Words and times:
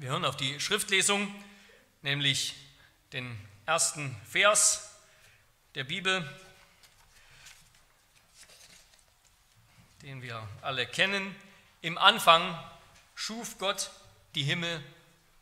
Wir 0.00 0.10
hören 0.10 0.24
auf 0.24 0.36
die 0.36 0.60
Schriftlesung, 0.60 1.34
nämlich 2.02 2.54
den 3.12 3.36
ersten 3.66 4.14
Vers 4.30 4.92
der 5.74 5.82
Bibel, 5.82 6.24
den 10.02 10.22
wir 10.22 10.48
alle 10.62 10.86
kennen. 10.86 11.34
Im 11.80 11.98
Anfang 11.98 12.56
schuf 13.16 13.58
Gott 13.58 13.90
die 14.36 14.44
Himmel 14.44 14.84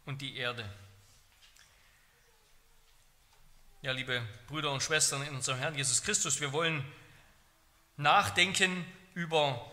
und 0.06 0.22
die 0.22 0.38
Erde. 0.38 0.66
Ja, 3.82 3.92
liebe 3.92 4.26
Brüder 4.46 4.72
und 4.72 4.82
Schwestern 4.82 5.22
in 5.22 5.34
unserem 5.34 5.58
Herrn 5.58 5.74
Jesus 5.74 6.02
Christus, 6.02 6.40
wir 6.40 6.52
wollen 6.52 6.82
nachdenken 7.98 8.86
über 9.12 9.70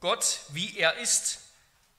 Gott, 0.00 0.40
wie 0.50 0.76
er 0.76 0.98
ist 0.98 1.40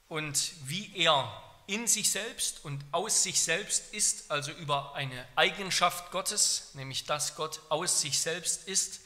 und 0.08 0.54
wie 0.68 0.96
er 0.96 1.49
in 1.70 1.86
sich 1.86 2.10
selbst 2.10 2.66
und 2.66 2.84
aus 2.92 3.22
sich 3.22 3.40
selbst 3.40 3.94
ist, 3.94 4.32
also 4.32 4.52
über 4.54 4.96
eine 4.96 5.28
Eigenschaft 5.36 6.10
Gottes, 6.10 6.72
nämlich 6.74 7.06
dass 7.06 7.36
Gott 7.36 7.62
aus 7.70 8.02
sich 8.02 8.20
selbst 8.20 8.68
ist, 8.68 9.02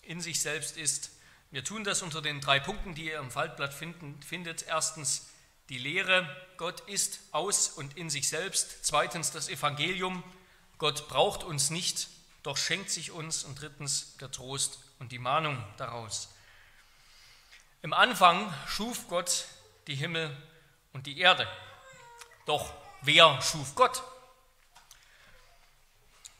in 0.00 0.22
sich 0.22 0.40
selbst 0.40 0.78
ist. 0.78 1.10
Wir 1.50 1.62
tun 1.62 1.84
das 1.84 2.00
unter 2.00 2.22
den 2.22 2.40
drei 2.40 2.60
Punkten, 2.60 2.94
die 2.94 3.08
ihr 3.08 3.18
im 3.18 3.30
Faltblatt 3.30 3.74
finden, 3.74 4.18
findet. 4.22 4.66
Erstens 4.66 5.28
die 5.68 5.76
Lehre, 5.76 6.26
Gott 6.56 6.80
ist 6.88 7.20
aus 7.30 7.68
und 7.68 7.94
in 7.98 8.08
sich 8.08 8.26
selbst. 8.26 8.86
Zweitens 8.86 9.30
das 9.30 9.50
Evangelium, 9.50 10.24
Gott 10.78 11.08
braucht 11.08 11.44
uns 11.44 11.68
nicht, 11.68 12.08
doch 12.42 12.56
schenkt 12.56 12.88
sich 12.88 13.10
uns. 13.10 13.44
Und 13.44 13.60
drittens 13.60 14.16
der 14.16 14.30
Trost 14.30 14.78
und 14.98 15.12
die 15.12 15.18
Mahnung 15.18 15.62
daraus. 15.76 16.30
Im 17.82 17.92
Anfang 17.92 18.50
schuf 18.66 19.08
Gott 19.08 19.44
die 19.88 19.94
Himmel 19.94 20.34
und 20.94 21.06
die 21.06 21.18
Erde. 21.18 21.46
Doch 22.46 22.72
wer 23.02 23.40
schuf 23.42 23.74
Gott? 23.74 24.02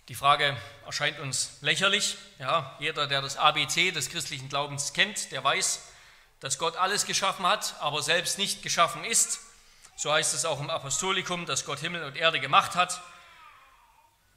Die 0.08 0.14
Frage 0.14 0.56
erscheint 0.84 1.20
uns 1.20 1.58
lächerlich. 1.60 2.16
Ja, 2.38 2.76
jeder, 2.80 3.06
der 3.06 3.22
das 3.22 3.36
ABC 3.36 3.92
des 3.92 4.10
christlichen 4.10 4.48
Glaubens 4.48 4.92
kennt, 4.92 5.30
der 5.32 5.44
weiß, 5.44 5.80
dass 6.40 6.58
Gott 6.58 6.76
alles 6.76 7.06
geschaffen 7.06 7.46
hat, 7.46 7.76
aber 7.80 8.02
selbst 8.02 8.36
nicht 8.36 8.62
geschaffen 8.62 9.04
ist. 9.04 9.40
So 9.94 10.12
heißt 10.12 10.34
es 10.34 10.44
auch 10.44 10.60
im 10.60 10.70
Apostolikum, 10.70 11.46
dass 11.46 11.64
Gott 11.64 11.78
Himmel 11.78 12.02
und 12.02 12.16
Erde 12.16 12.40
gemacht 12.40 12.74
hat. 12.74 13.00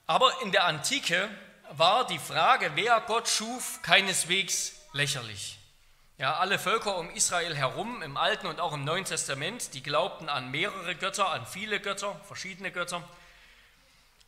Aber 0.06 0.42
in 0.44 0.52
der 0.52 0.66
Antike 0.66 1.30
war 1.72 2.06
die 2.06 2.20
Frage, 2.20 2.72
wer 2.76 3.02
Gott 3.02 3.28
schuf, 3.28 3.80
keineswegs 3.82 4.74
lächerlich. 4.94 5.58
Ja, 6.18 6.38
alle 6.38 6.58
Völker 6.58 6.96
um 6.96 7.10
Israel 7.10 7.58
herum, 7.58 8.02
im 8.02 8.16
Alten 8.16 8.48
und 8.48 8.62
auch 8.62 8.72
im 8.72 8.86
Neuen 8.86 9.04
Testament, 9.04 9.74
die 9.74 9.84
glaubten 9.84 10.30
an 10.30 10.50
mehrere 10.50 10.96
Götter, 10.96 11.30
an 11.30 11.46
viele 11.46 11.82
Götter, 11.82 12.16
verschiedene 12.24 12.72
Götter. 12.72 13.04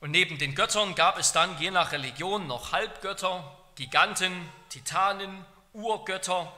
Und 0.01 0.11
neben 0.11 0.37
den 0.37 0.53
Göttern 0.53 0.95
gab 0.95 1.17
es 1.17 1.31
dann 1.31 1.57
je 1.59 1.71
nach 1.71 1.93
Religion 1.93 2.45
noch 2.45 2.73
Halbgötter, 2.73 3.41
Giganten, 3.75 4.33
Titanen, 4.67 5.45
Urgötter. 5.71 6.51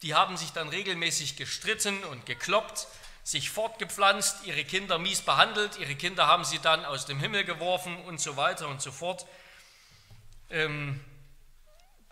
Die 0.00 0.14
haben 0.14 0.38
sich 0.38 0.52
dann 0.52 0.70
regelmäßig 0.70 1.36
gestritten 1.36 2.02
und 2.04 2.24
gekloppt, 2.24 2.86
sich 3.22 3.50
fortgepflanzt, 3.50 4.46
ihre 4.46 4.64
Kinder 4.64 4.98
mies 4.98 5.20
behandelt, 5.20 5.78
ihre 5.78 5.94
Kinder 5.94 6.26
haben 6.26 6.44
sie 6.44 6.58
dann 6.58 6.86
aus 6.86 7.04
dem 7.04 7.20
Himmel 7.20 7.44
geworfen 7.44 8.02
und 8.04 8.18
so 8.18 8.38
weiter 8.38 8.66
und 8.66 8.80
so 8.80 8.92
fort. 8.92 9.26
Ähm, 10.48 11.04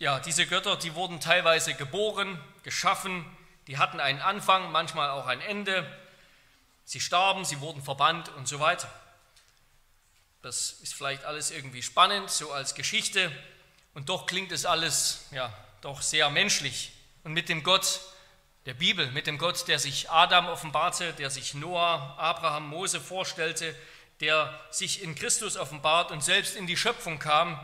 ja, 0.00 0.20
diese 0.20 0.46
Götter, 0.46 0.76
die 0.76 0.94
wurden 0.94 1.18
teilweise 1.18 1.74
geboren, 1.74 2.38
geschaffen, 2.68 3.24
die 3.66 3.78
hatten 3.78 3.98
einen 3.98 4.20
Anfang, 4.20 4.70
manchmal 4.72 5.08
auch 5.08 5.26
ein 5.26 5.40
Ende. 5.40 5.90
Sie 6.84 7.00
starben, 7.00 7.46
sie 7.46 7.60
wurden 7.60 7.82
verbannt 7.82 8.28
und 8.36 8.46
so 8.46 8.60
weiter. 8.60 8.92
Das 10.42 10.72
ist 10.82 10.92
vielleicht 10.92 11.24
alles 11.24 11.50
irgendwie 11.50 11.82
spannend, 11.82 12.30
so 12.30 12.52
als 12.52 12.74
Geschichte, 12.74 13.32
und 13.94 14.10
doch 14.10 14.26
klingt 14.26 14.52
es 14.52 14.66
alles 14.66 15.24
ja 15.30 15.50
doch 15.80 16.02
sehr 16.02 16.28
menschlich. 16.28 16.92
Und 17.24 17.32
mit 17.32 17.48
dem 17.48 17.62
Gott 17.62 18.00
der 18.66 18.74
Bibel, 18.74 19.10
mit 19.12 19.26
dem 19.26 19.38
Gott, 19.38 19.66
der 19.66 19.78
sich 19.78 20.10
Adam 20.10 20.46
offenbarte, 20.46 21.14
der 21.14 21.30
sich 21.30 21.54
Noah, 21.54 22.16
Abraham, 22.18 22.68
Mose 22.68 23.00
vorstellte, 23.00 23.74
der 24.20 24.60
sich 24.70 25.02
in 25.02 25.14
Christus 25.14 25.56
offenbart 25.56 26.10
und 26.10 26.22
selbst 26.22 26.54
in 26.54 26.66
die 26.66 26.76
Schöpfung 26.76 27.18
kam, 27.18 27.58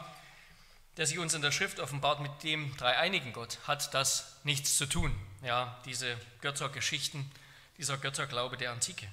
der 0.97 1.07
sich 1.07 1.19
uns 1.19 1.35
in 1.35 1.43
der 1.43 1.53
Schrift 1.53 1.81
offenbart 1.81 2.21
mit 2.21 2.43
dem 2.43 2.77
dreieinigen 2.77 3.33
Gott, 3.33 3.59
hat 3.67 3.93
das 3.95 4.37
nichts 4.45 4.77
zu 4.77 4.87
tun. 4.87 5.15
Ja, 5.43 5.81
diese 5.85 6.17
Göttergeschichten, 6.41 7.31
dieser 7.79 7.99
Götterglaube 7.99 8.57
der 8.57 8.71
Antike. 8.73 9.07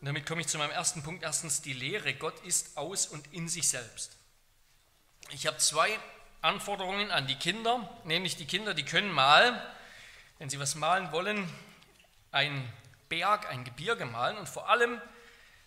Und 0.00 0.06
damit 0.06 0.26
komme 0.26 0.40
ich 0.40 0.48
zu 0.48 0.58
meinem 0.58 0.72
ersten 0.72 1.02
Punkt. 1.02 1.22
Erstens 1.22 1.62
die 1.62 1.74
Lehre. 1.74 2.14
Gott 2.14 2.44
ist 2.44 2.76
aus 2.76 3.06
und 3.06 3.32
in 3.32 3.48
sich 3.48 3.68
selbst. 3.68 4.16
Ich 5.30 5.46
habe 5.46 5.58
zwei 5.58 5.96
Anforderungen 6.40 7.12
an 7.12 7.28
die 7.28 7.36
Kinder, 7.36 7.88
nämlich 8.04 8.36
die 8.36 8.46
Kinder, 8.46 8.74
die 8.74 8.84
können 8.84 9.12
mal, 9.12 9.64
wenn 10.38 10.50
sie 10.50 10.58
was 10.58 10.74
malen 10.74 11.12
wollen, 11.12 11.48
ein 12.32 12.68
Berg, 13.08 13.48
ein 13.48 13.62
Gebirge 13.62 14.04
malen 14.04 14.36
und 14.38 14.48
vor 14.48 14.68
allem 14.68 15.00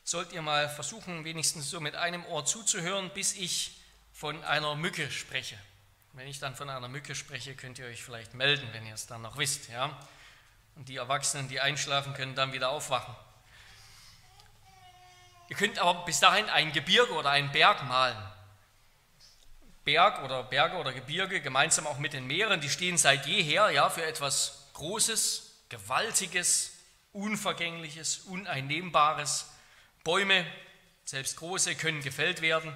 sollt 0.04 0.34
ihr 0.34 0.42
mal 0.42 0.68
versuchen, 0.68 1.24
wenigstens 1.24 1.70
so 1.70 1.80
mit 1.80 1.96
einem 1.96 2.26
Ohr 2.26 2.46
zuzuhören, 2.46 3.10
bis 3.14 3.34
ich 3.34 3.75
von 4.16 4.42
einer 4.46 4.76
Mücke 4.76 5.12
spreche. 5.12 5.60
Wenn 6.14 6.28
ich 6.28 6.40
dann 6.40 6.56
von 6.56 6.70
einer 6.70 6.88
Mücke 6.88 7.16
spreche, 7.16 7.54
könnt 7.54 7.80
ihr 7.80 7.86
euch 7.86 8.02
vielleicht 8.02 8.34
melden, 8.34 8.66
wenn 8.72 8.86
ihr 8.86 8.94
es 8.94 9.08
dann 9.08 9.22
noch 9.22 9.38
wisst. 9.38 9.68
Ja? 9.68 10.00
Und 10.76 10.88
die 10.88 10.96
Erwachsenen, 10.96 11.50
die 11.50 11.60
einschlafen, 11.60 12.14
können 12.14 12.34
dann 12.34 12.54
wieder 12.54 12.70
aufwachen. 12.70 13.14
Ihr 15.50 15.58
könnt 15.58 15.80
aber 15.80 16.06
bis 16.06 16.22
dahin 16.22 16.50
ein 16.50 16.72
Gebirge 16.72 17.12
oder 17.12 17.30
einen 17.32 17.52
Berg 17.52 17.84
malen. 17.84 18.18
Berg 19.84 20.24
oder 20.24 20.44
Berge 20.44 20.78
oder 20.78 20.94
Gebirge, 20.94 21.42
gemeinsam 21.42 21.86
auch 21.86 22.00
mit 22.00 22.14
den 22.14 22.26
Meeren, 22.26 22.62
die 22.62 22.70
stehen 22.70 22.98
seit 22.98 23.28
jeher 23.28 23.70
ja, 23.72 23.90
für 23.90 24.06
etwas 24.06 24.70
Großes, 24.74 25.66
Gewaltiges, 25.68 26.72
Unvergängliches, 27.12 28.20
Uneinnehmbares. 28.20 29.52
Bäume, 30.06 30.46
selbst 31.04 31.36
große, 31.36 31.76
können 31.76 32.02
gefällt 32.02 32.42
werden. 32.42 32.74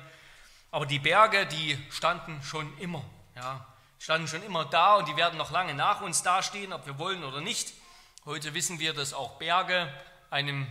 Aber 0.72 0.86
die 0.86 1.00
Berge, 1.00 1.48
die 1.48 1.78
standen 1.90 2.42
schon 2.44 2.78
immer, 2.78 3.04
ja, 3.36 3.66
standen 3.98 4.28
schon 4.28 4.44
immer 4.44 4.66
da 4.66 4.96
und 4.96 5.08
die 5.08 5.18
werden 5.18 5.38
noch 5.38 5.52
lange 5.52 5.74
nach 5.74 6.02
uns 6.02 6.22
dastehen, 6.22 6.74
ob 6.74 6.86
wir 6.86 7.00
wollen 7.00 7.24
oder 7.24 7.42
nicht. 7.42 7.74
Heute 8.26 8.54
wissen 8.54 8.80
wir, 8.80 8.94
dass 8.94 9.14
auch 9.14 9.40
Berge 9.40 9.92
einem 10.30 10.68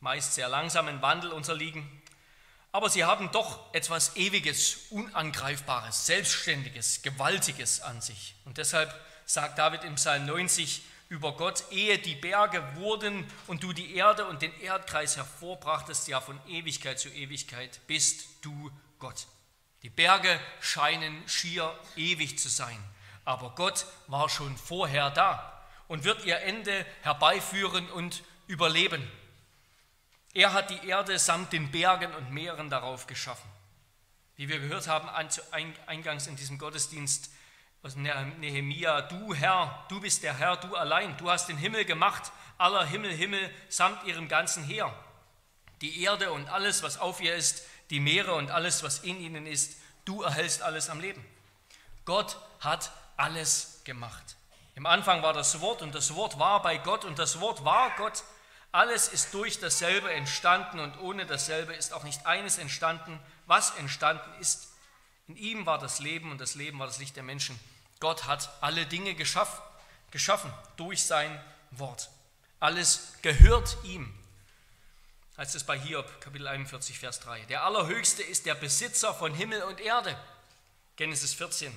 meist 0.00 0.34
sehr 0.34 0.48
langsamen 0.48 1.02
Wandel 1.02 1.32
unterliegen. 1.32 1.88
Aber 2.70 2.90
sie 2.90 3.04
haben 3.04 3.32
doch 3.32 3.74
etwas 3.74 4.14
Ewiges, 4.16 4.86
Unangreifbares, 4.90 6.06
Selbstständiges, 6.06 7.02
Gewaltiges 7.02 7.80
an 7.80 8.00
sich. 8.00 8.34
Und 8.44 8.58
deshalb 8.58 8.94
sagt 9.24 9.58
David 9.58 9.84
im 9.84 9.96
Psalm 9.96 10.26
90 10.26 10.82
über 11.08 11.32
Gott, 11.32 11.64
ehe 11.70 11.98
die 11.98 12.14
Berge 12.14 12.62
wurden 12.76 13.26
und 13.46 13.62
du 13.62 13.72
die 13.72 13.94
Erde 13.96 14.26
und 14.26 14.42
den 14.42 14.52
Erdkreis 14.60 15.16
hervorbrachtest, 15.16 16.06
ja 16.06 16.20
von 16.20 16.38
Ewigkeit 16.46 17.00
zu 17.00 17.08
Ewigkeit 17.08 17.80
bist 17.86 18.26
du 18.42 18.70
Gott. 18.98 19.26
Die 19.82 19.90
Berge 19.90 20.40
scheinen 20.60 21.26
schier 21.28 21.78
ewig 21.96 22.38
zu 22.38 22.48
sein, 22.48 22.82
aber 23.24 23.54
Gott 23.54 23.86
war 24.06 24.28
schon 24.28 24.56
vorher 24.56 25.10
da 25.10 25.62
und 25.86 26.04
wird 26.04 26.24
ihr 26.24 26.40
Ende 26.40 26.84
herbeiführen 27.02 27.88
und 27.90 28.22
überleben. 28.46 29.08
Er 30.34 30.52
hat 30.52 30.70
die 30.70 30.88
Erde 30.88 31.18
samt 31.18 31.52
den 31.52 31.70
Bergen 31.70 32.14
und 32.14 32.30
Meeren 32.30 32.70
darauf 32.70 33.06
geschaffen. 33.06 33.50
Wie 34.36 34.48
wir 34.48 34.60
gehört 34.60 34.86
haben 34.86 35.08
eingangs 35.08 36.26
in 36.26 36.36
diesem 36.36 36.58
Gottesdienst 36.58 37.30
aus 37.82 37.96
Nehemia, 37.96 39.02
du 39.02 39.34
Herr, 39.34 39.86
du 39.88 40.00
bist 40.00 40.22
der 40.22 40.36
Herr, 40.36 40.56
du 40.56 40.74
allein, 40.74 41.16
du 41.16 41.30
hast 41.30 41.48
den 41.48 41.56
Himmel 41.56 41.84
gemacht, 41.84 42.32
aller 42.56 42.84
Himmel, 42.84 43.12
Himmel 43.12 43.50
samt 43.68 44.04
ihrem 44.04 44.28
ganzen 44.28 44.64
Heer. 44.64 44.92
Die 45.80 46.02
Erde 46.02 46.32
und 46.32 46.48
alles, 46.48 46.82
was 46.82 46.98
auf 46.98 47.20
ihr 47.20 47.34
ist, 47.34 47.64
die 47.90 48.00
Meere 48.00 48.34
und 48.34 48.50
alles, 48.50 48.82
was 48.82 49.00
in 49.00 49.20
ihnen 49.20 49.46
ist, 49.46 49.76
du 50.04 50.22
erhältst 50.22 50.62
alles 50.62 50.88
am 50.90 51.00
Leben. 51.00 51.24
Gott 52.04 52.38
hat 52.60 52.90
alles 53.16 53.80
gemacht. 53.84 54.36
Im 54.74 54.86
Anfang 54.86 55.22
war 55.22 55.32
das 55.32 55.60
Wort 55.60 55.82
und 55.82 55.94
das 55.94 56.14
Wort 56.14 56.38
war 56.38 56.62
bei 56.62 56.78
Gott 56.78 57.04
und 57.04 57.18
das 57.18 57.40
Wort 57.40 57.64
war 57.64 57.90
Gott. 57.96 58.22
Alles 58.70 59.08
ist 59.08 59.34
durch 59.34 59.58
dasselbe 59.58 60.12
entstanden 60.12 60.78
und 60.78 60.98
ohne 61.00 61.26
dasselbe 61.26 61.74
ist 61.74 61.92
auch 61.92 62.04
nicht 62.04 62.26
eines 62.26 62.58
entstanden, 62.58 63.18
was 63.46 63.74
entstanden 63.76 64.30
ist. 64.40 64.68
In 65.26 65.36
ihm 65.36 65.66
war 65.66 65.78
das 65.78 65.98
Leben 65.98 66.30
und 66.30 66.40
das 66.40 66.54
Leben 66.54 66.78
war 66.78 66.86
das 66.86 66.98
Licht 66.98 67.16
der 67.16 67.22
Menschen. 67.22 67.58
Gott 68.00 68.26
hat 68.26 68.50
alle 68.60 68.86
Dinge 68.86 69.14
geschaffen, 69.14 69.60
geschaffen 70.10 70.52
durch 70.76 71.02
sein 71.04 71.42
Wort. 71.72 72.10
Alles 72.60 73.14
gehört 73.22 73.76
ihm 73.84 74.14
heißt 75.38 75.54
es 75.54 75.62
bei 75.62 75.78
Hiob, 75.78 76.20
Kapitel 76.20 76.48
41, 76.48 76.98
Vers 76.98 77.20
3. 77.20 77.42
Der 77.42 77.62
Allerhöchste 77.62 78.24
ist 78.24 78.44
der 78.44 78.56
Besitzer 78.56 79.14
von 79.14 79.32
Himmel 79.32 79.62
und 79.62 79.80
Erde. 79.80 80.18
Genesis 80.96 81.32
14. 81.32 81.72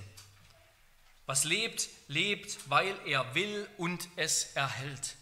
Was 1.28 1.44
lebt, 1.44 1.88
lebt, 2.08 2.58
weil 2.72 2.98
er 3.06 3.36
will 3.36 3.70
und 3.78 4.10
es 4.16 4.54
erhält. 4.56 5.16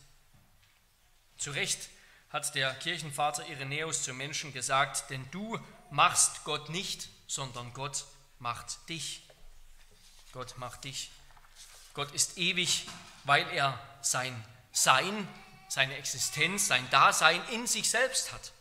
Zu 1.38 1.52
Recht 1.52 1.90
hat 2.30 2.56
der 2.56 2.74
Kirchenvater 2.76 3.46
Irenäus 3.48 4.04
zu 4.04 4.14
Menschen 4.14 4.54
gesagt, 4.54 5.10
denn 5.10 5.30
du 5.32 5.60
machst 5.92 6.46
Gott 6.46 6.70
nicht, 6.70 7.10
sondern 7.28 7.74
Gott 7.74 8.06
macht 8.40 8.88
dich. 8.88 9.28
Gott 10.32 10.58
macht 10.58 10.86
dich. 10.86 11.12
Gott 11.94 12.12
ist 12.14 12.38
ewig, 12.38 12.88
weil 13.26 13.46
er 13.50 13.78
sein 14.02 14.46
Sein, 14.72 15.28
seine 15.70 15.96
Existenz, 15.96 16.68
sein 16.68 16.90
Dasein 16.90 17.42
in 17.52 17.68
sich 17.68 17.90
selbst 17.90 18.34
hat. 18.34 18.52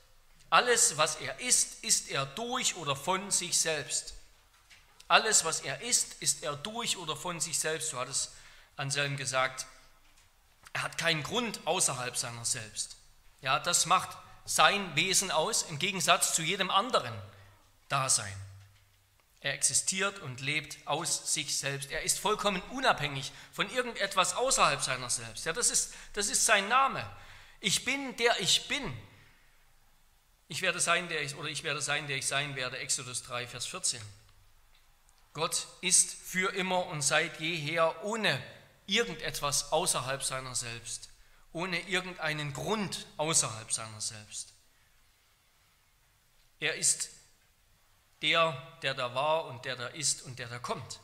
Alles, 0.51 0.97
was 0.97 1.17
er 1.17 1.41
ist, 1.41 1.83
ist 1.83 2.11
er 2.11 2.25
durch 2.25 2.77
oder 2.77 2.95
von 2.95 3.31
sich 3.31 3.59
selbst. 3.59 4.15
Alles, 5.09 5.45
was 5.45 5.61
er 5.61 5.81
ist, 5.81 6.23
ist 6.23 6.43
er 6.43 6.55
durch 6.55 6.97
oder 6.97 7.17
von 7.17 7.41
sich 7.41 7.59
selbst. 7.59 7.91
So 7.91 7.99
hat 7.99 8.09
es 8.09 8.31
Anselm 8.77 9.17
gesagt. 9.17 9.67
Er 10.75 10.83
hat 10.83 10.99
keinen 10.99 11.23
Grund 11.23 11.61
außerhalb 11.67 12.17
seiner 12.17 12.45
selbst. 12.45 12.97
Ja, 13.41 13.59
das 13.59 13.87
macht 13.87 14.17
sein 14.45 14.95
Wesen 14.97 15.31
aus, 15.31 15.63
im 15.63 15.79
Gegensatz 15.79 16.35
zu 16.35 16.43
jedem 16.43 16.71
anderen 16.71 17.15
Dasein. 17.89 18.35
Er 19.49 19.55
existiert 19.55 20.19
und 20.19 20.43
lebt 20.43 20.77
aus 20.85 21.33
sich 21.33 21.57
selbst. 21.57 21.91
Er 21.91 22.03
ist 22.03 22.19
vollkommen 22.19 22.61
unabhängig 22.71 23.33
von 23.51 23.71
irgendetwas 23.71 24.35
außerhalb 24.37 24.83
seiner 24.83 25.09
selbst. 25.09 25.47
Ja, 25.47 25.55
das 25.55 25.71
ist, 25.71 25.95
das 26.13 26.29
ist 26.29 26.45
sein 26.45 26.69
Name. 26.69 27.03
Ich 27.61 27.87
bin 27.87 28.15
der 28.19 28.39
ich 28.41 28.69
bin. 28.69 28.95
Ich 30.49 30.61
werde 30.61 30.81
sein, 30.81 31.09
der 31.09 31.23
ich, 31.23 31.35
oder 31.35 31.49
ich 31.49 31.63
werde 31.63 31.81
sein, 31.81 32.07
der 32.09 32.19
ich 32.19 32.27
sein 32.27 32.57
werde. 32.57 32.77
Exodus 32.77 33.23
3, 33.23 33.47
Vers 33.47 33.65
14. 33.65 34.03
Gott 35.33 35.67
ist 35.81 36.13
für 36.13 36.53
immer 36.53 36.85
und 36.85 37.01
seit 37.01 37.41
jeher 37.41 38.05
ohne 38.05 38.43
irgendetwas 38.85 39.73
außerhalb 39.73 40.23
seiner 40.23 40.55
selbst, 40.55 41.09
ohne 41.55 41.81
irgendeinen 41.89 42.53
Grund 42.53 43.07
außerhalb 43.17 43.73
seiner 43.73 44.03
selbst. 44.03 44.53
Er 46.61 46.75
ist 46.75 47.09
der, 48.23 48.61
der 48.83 48.95
da 48.95 49.15
war 49.15 49.47
und 49.47 49.65
der 49.65 49.77
da 49.77 49.87
ist 49.89 50.23
und 50.23 50.39
der 50.39 50.49
da 50.49 50.59
kommt. 50.59 51.01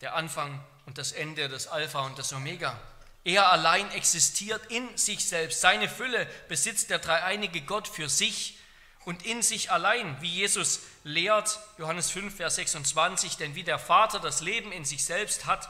Der 0.00 0.14
Anfang 0.14 0.62
und 0.86 0.98
das 0.98 1.12
Ende, 1.12 1.48
das 1.48 1.66
Alpha 1.66 2.00
und 2.00 2.18
das 2.18 2.32
Omega. 2.32 2.78
Er 3.24 3.52
allein 3.52 3.90
existiert 3.92 4.66
in 4.70 4.96
sich 4.96 5.26
selbst. 5.26 5.60
Seine 5.60 5.88
Fülle 5.88 6.26
besitzt 6.48 6.90
der 6.90 6.98
dreieinige 6.98 7.60
Gott 7.60 7.86
für 7.86 8.08
sich 8.08 8.58
und 9.04 9.24
in 9.24 9.42
sich 9.42 9.70
allein, 9.70 10.20
wie 10.20 10.28
Jesus 10.28 10.80
lehrt, 11.04 11.58
Johannes 11.78 12.10
5, 12.10 12.36
Vers 12.36 12.56
26, 12.56 13.36
denn 13.36 13.54
wie 13.54 13.64
der 13.64 13.78
Vater 13.78 14.20
das 14.20 14.40
Leben 14.40 14.72
in 14.72 14.84
sich 14.84 15.04
selbst 15.04 15.46
hat, 15.46 15.68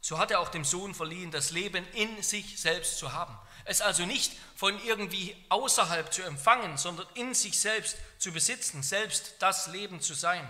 so 0.00 0.18
hat 0.18 0.30
er 0.30 0.40
auch 0.40 0.48
dem 0.48 0.64
Sohn 0.64 0.94
verliehen, 0.94 1.30
das 1.30 1.50
Leben 1.50 1.86
in 1.92 2.22
sich 2.22 2.60
selbst 2.60 2.98
zu 2.98 3.12
haben. 3.12 3.36
Es 3.66 3.80
also 3.80 4.06
nicht 4.06 4.32
von 4.54 4.80
irgendwie 4.84 5.36
außerhalb 5.48 6.12
zu 6.12 6.22
empfangen, 6.22 6.78
sondern 6.78 7.06
in 7.14 7.34
sich 7.34 7.58
selbst 7.58 7.96
zu 8.18 8.32
besitzen, 8.32 8.82
selbst 8.82 9.34
das 9.40 9.66
Leben 9.66 10.00
zu 10.00 10.14
sein. 10.14 10.46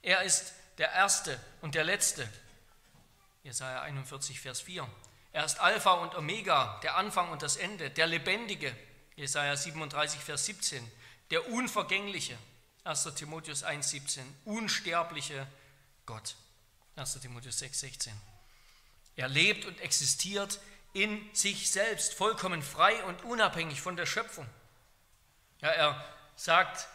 Er 0.00 0.22
ist 0.22 0.54
der 0.78 0.90
Erste 0.92 1.38
und 1.60 1.74
der 1.74 1.84
Letzte. 1.84 2.26
Jesaja 3.44 3.82
41, 3.82 4.40
Vers 4.40 4.62
4. 4.62 4.88
Er 5.32 5.44
ist 5.44 5.60
Alpha 5.60 5.92
und 5.92 6.14
Omega, 6.14 6.80
der 6.82 6.96
Anfang 6.96 7.30
und 7.30 7.42
das 7.42 7.56
Ende, 7.56 7.90
der 7.90 8.06
Lebendige. 8.06 8.74
Jesaja 9.14 9.54
37, 9.54 10.20
Vers 10.20 10.46
17. 10.46 10.90
Der 11.30 11.48
Unvergängliche. 11.50 12.36
1. 12.84 13.08
Timotheus 13.14 13.62
1, 13.62 13.90
17. 13.90 14.36
Unsterbliche 14.46 15.46
Gott. 16.06 16.34
1. 16.96 17.20
Timotheus 17.20 17.58
6, 17.58 17.78
16. 17.80 18.20
Er 19.16 19.28
lebt 19.28 19.66
und 19.66 19.78
existiert 19.80 20.58
in 20.92 21.28
sich 21.32 21.70
selbst, 21.70 22.14
vollkommen 22.14 22.62
frei 22.62 23.02
und 23.04 23.24
unabhängig 23.24 23.80
von 23.80 23.96
der 23.96 24.06
Schöpfung. 24.06 24.46
Ja, 25.60 25.68
er 25.68 26.04
sagt 26.36 26.88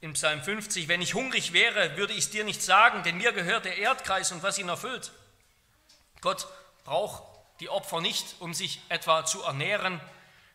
im 0.00 0.14
Psalm 0.14 0.42
50, 0.42 0.88
wenn 0.88 1.00
ich 1.00 1.14
hungrig 1.14 1.52
wäre, 1.52 1.96
würde 1.96 2.12
ich 2.12 2.24
es 2.24 2.30
dir 2.30 2.44
nicht 2.44 2.62
sagen, 2.62 3.02
denn 3.04 3.16
mir 3.16 3.32
gehört 3.32 3.64
der 3.64 3.78
Erdkreis 3.78 4.32
und 4.32 4.42
was 4.42 4.58
ihn 4.58 4.68
erfüllt. 4.68 5.12
Gott 6.20 6.46
braucht 6.84 7.22
die 7.60 7.68
Opfer 7.68 8.00
nicht, 8.00 8.36
um 8.40 8.52
sich 8.54 8.80
etwa 8.88 9.24
zu 9.24 9.42
ernähren. 9.42 10.00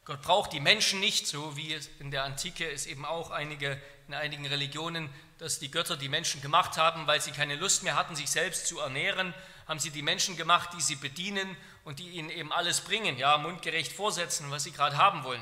Gott 0.04 0.22
braucht 0.22 0.54
die 0.54 0.60
Menschen 0.60 1.00
nicht, 1.00 1.28
so 1.28 1.56
wie 1.56 1.74
es 1.74 1.90
in 2.00 2.12
der 2.12 2.26
Antike 2.26 2.70
es 2.70 2.86
eben 2.86 3.06
auch 3.06 3.32
einige, 3.32 3.82
in 4.08 4.14
einigen 4.14 4.46
Religionen, 4.46 5.10
dass 5.38 5.60
die 5.60 5.72
Götter 5.72 5.96
die 5.96 6.10
Menschen 6.10 6.42
gemacht 6.42 6.78
haben, 6.78 7.08
weil 7.08 7.22
sie 7.22 7.32
keine 7.32 7.56
Lust 7.56 7.84
mehr 7.84 7.96
hatten, 7.96 8.16
sich 8.16 8.30
selbst 8.30 8.68
zu 8.68 8.80
ernähren, 8.80 9.34
haben 9.68 9.80
sie 9.80 9.92
die 9.92 10.02
Menschen 10.02 10.38
gemacht, 10.38 10.70
die 10.74 10.82
sie 10.82 10.96
bedienen 10.96 11.56
und 11.84 12.00
die 12.00 12.10
ihnen 12.10 12.30
eben 12.30 12.54
alles 12.54 12.82
bringen, 12.82 13.18
ja, 13.18 13.38
mundgerecht 13.38 13.92
vorsetzen, 13.92 14.50
was 14.50 14.64
sie 14.64 14.72
gerade 14.72 14.98
haben 14.98 15.24
wollen. 15.24 15.42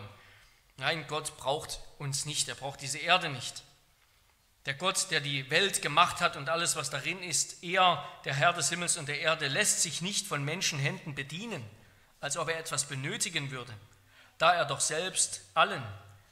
Nein, 0.77 1.05
Gott 1.07 1.37
braucht 1.37 1.79
uns 1.99 2.25
nicht, 2.25 2.47
er 2.49 2.55
braucht 2.55 2.81
diese 2.81 2.97
Erde 2.97 3.29
nicht. 3.29 3.63
Der 4.65 4.73
Gott, 4.73 5.11
der 5.11 5.21
die 5.21 5.49
Welt 5.51 5.81
gemacht 5.83 6.21
hat 6.21 6.37
und 6.37 6.49
alles, 6.49 6.75
was 6.75 6.89
darin 6.89 7.21
ist, 7.21 7.63
er, 7.63 8.03
der 8.25 8.33
Herr 8.33 8.51
des 8.51 8.69
Himmels 8.69 8.97
und 8.97 9.07
der 9.07 9.19
Erde, 9.19 9.47
lässt 9.47 9.83
sich 9.83 10.01
nicht 10.01 10.25
von 10.25 10.43
Menschenhänden 10.43 11.13
bedienen, 11.13 11.63
als 12.19 12.35
ob 12.35 12.49
er 12.49 12.57
etwas 12.57 12.85
benötigen 12.85 13.51
würde, 13.51 13.73
da 14.39 14.53
er 14.53 14.65
doch 14.65 14.79
selbst 14.79 15.41
allen 15.53 15.83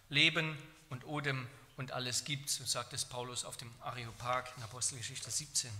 Leben 0.09 0.57
und 0.89 1.05
Odem 1.05 1.47
und 1.77 1.91
alles 1.91 2.23
gibt, 2.23 2.49
so 2.49 2.65
sagt 2.65 2.93
es 2.93 3.05
Paulus 3.05 3.45
auf 3.45 3.57
dem 3.57 3.71
Areopag 3.81 4.51
in 4.57 4.63
Apostelgeschichte 4.63 5.29
17. 5.29 5.71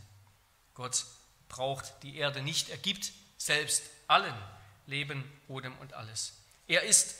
Gott 0.75 1.05
braucht 1.53 1.93
die 2.01 2.17
Erde 2.17 2.41
nicht. 2.41 2.69
Er 2.69 2.77
gibt 2.77 3.11
selbst 3.37 3.83
allen 4.07 4.33
Leben, 4.87 5.23
Odem 5.47 5.77
und 5.77 5.93
alles. 5.93 6.33
Er 6.67 6.81
ist 6.81 7.15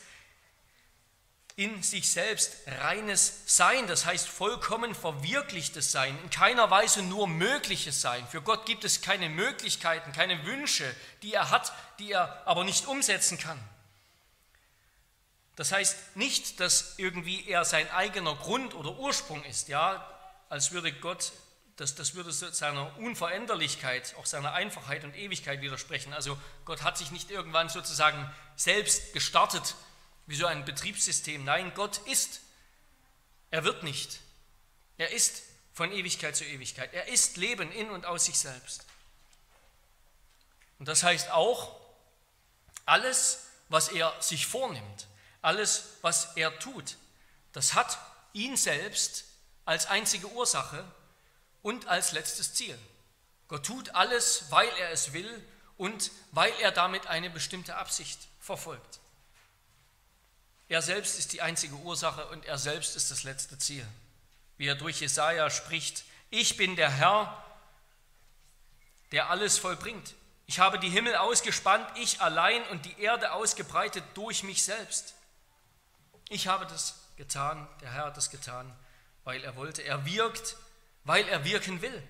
in 1.55 1.83
sich 1.83 2.09
selbst 2.09 2.53
reines 2.65 3.43
Sein, 3.45 3.85
das 3.85 4.07
heißt 4.07 4.27
vollkommen 4.27 4.95
verwirklichtes 4.95 5.91
Sein, 5.91 6.17
in 6.23 6.31
keiner 6.31 6.71
Weise 6.71 7.03
nur 7.03 7.27
mögliches 7.27 8.01
Sein. 8.01 8.27
Für 8.27 8.41
Gott 8.41 8.65
gibt 8.65 8.83
es 8.83 9.01
keine 9.01 9.29
Möglichkeiten, 9.29 10.11
keine 10.13 10.43
Wünsche, 10.45 10.95
die 11.21 11.35
er 11.35 11.51
hat, 11.51 11.71
die 11.99 12.11
er 12.11 12.41
aber 12.47 12.63
nicht 12.63 12.87
umsetzen 12.87 13.37
kann. 13.37 13.59
Das 15.55 15.71
heißt 15.71 16.15
nicht, 16.15 16.59
dass 16.59 16.95
irgendwie 16.97 17.47
er 17.47 17.65
sein 17.65 17.87
eigener 17.91 18.35
Grund 18.35 18.73
oder 18.73 18.97
Ursprung 18.97 19.43
ist, 19.43 19.67
ja, 19.67 20.09
als 20.49 20.71
würde 20.71 20.91
Gott 20.91 21.31
das, 21.77 21.95
das 21.95 22.13
würde 22.13 22.31
seiner 22.31 22.95
Unveränderlichkeit, 22.97 24.15
auch 24.15 24.25
seiner 24.25 24.53
Einfachheit 24.53 25.03
und 25.03 25.15
Ewigkeit 25.15 25.61
widersprechen. 25.61 26.13
Also 26.13 26.37
Gott 26.65 26.83
hat 26.83 26.97
sich 26.97 27.11
nicht 27.11 27.31
irgendwann 27.31 27.69
sozusagen 27.69 28.31
selbst 28.55 29.13
gestartet 29.13 29.75
wie 30.27 30.35
so 30.35 30.45
ein 30.45 30.65
Betriebssystem. 30.65 31.43
Nein, 31.43 31.73
Gott 31.73 31.97
ist. 32.07 32.41
Er 33.49 33.63
wird 33.63 33.83
nicht. 33.83 34.19
Er 34.97 35.11
ist 35.11 35.43
von 35.73 35.91
Ewigkeit 35.91 36.35
zu 36.35 36.45
Ewigkeit. 36.45 36.93
Er 36.93 37.07
ist 37.07 37.37
Leben 37.37 37.71
in 37.71 37.89
und 37.89 38.05
aus 38.05 38.25
sich 38.25 38.37
selbst. 38.37 38.85
Und 40.77 40.87
das 40.87 41.03
heißt 41.03 41.31
auch, 41.31 41.79
alles, 42.85 43.47
was 43.69 43.89
er 43.89 44.13
sich 44.21 44.45
vornimmt, 44.45 45.07
alles, 45.41 45.97
was 46.01 46.35
er 46.35 46.57
tut, 46.59 46.97
das 47.53 47.73
hat 47.73 47.97
ihn 48.33 48.57
selbst 48.57 49.25
als 49.65 49.85
einzige 49.87 50.27
Ursache 50.27 50.85
und 51.63 51.87
als 51.87 52.11
letztes 52.11 52.53
Ziel. 52.53 52.77
Gott 53.47 53.65
tut 53.65 53.95
alles, 53.95 54.45
weil 54.51 54.69
er 54.79 54.91
es 54.91 55.13
will 55.13 55.43
und 55.77 56.11
weil 56.31 56.53
er 56.61 56.71
damit 56.71 57.07
eine 57.07 57.31
bestimmte 57.31 57.75
Absicht 57.75 58.19
verfolgt. 58.39 58.99
Er 60.69 60.81
selbst 60.81 61.17
ist 61.17 61.33
die 61.33 61.41
einzige 61.41 61.75
Ursache 61.75 62.27
und 62.27 62.45
er 62.45 62.57
selbst 62.57 62.95
ist 62.95 63.11
das 63.11 63.23
letzte 63.23 63.57
Ziel. 63.57 63.85
Wie 64.57 64.67
er 64.67 64.75
durch 64.75 65.01
Jesaja 65.01 65.49
spricht: 65.49 66.03
Ich 66.29 66.57
bin 66.57 66.75
der 66.75 66.89
Herr, 66.89 67.43
der 69.11 69.29
alles 69.29 69.57
vollbringt. 69.57 70.13
Ich 70.45 70.59
habe 70.59 70.79
die 70.79 70.89
Himmel 70.89 71.15
ausgespannt, 71.15 71.87
ich 71.97 72.21
allein 72.21 72.65
und 72.67 72.85
die 72.85 72.99
Erde 72.99 73.31
ausgebreitet 73.31 74.03
durch 74.13 74.43
mich 74.43 74.63
selbst. 74.63 75.13
Ich 76.29 76.47
habe 76.47 76.65
das 76.65 76.95
getan, 77.17 77.67
der 77.81 77.91
Herr 77.91 78.05
hat 78.05 78.17
das 78.17 78.29
getan, 78.29 78.73
weil 79.23 79.43
er 79.43 79.55
wollte. 79.55 79.81
Er 79.83 80.05
wirkt 80.05 80.57
weil 81.03 81.27
er 81.27 81.43
wirken 81.43 81.81
will. 81.81 82.03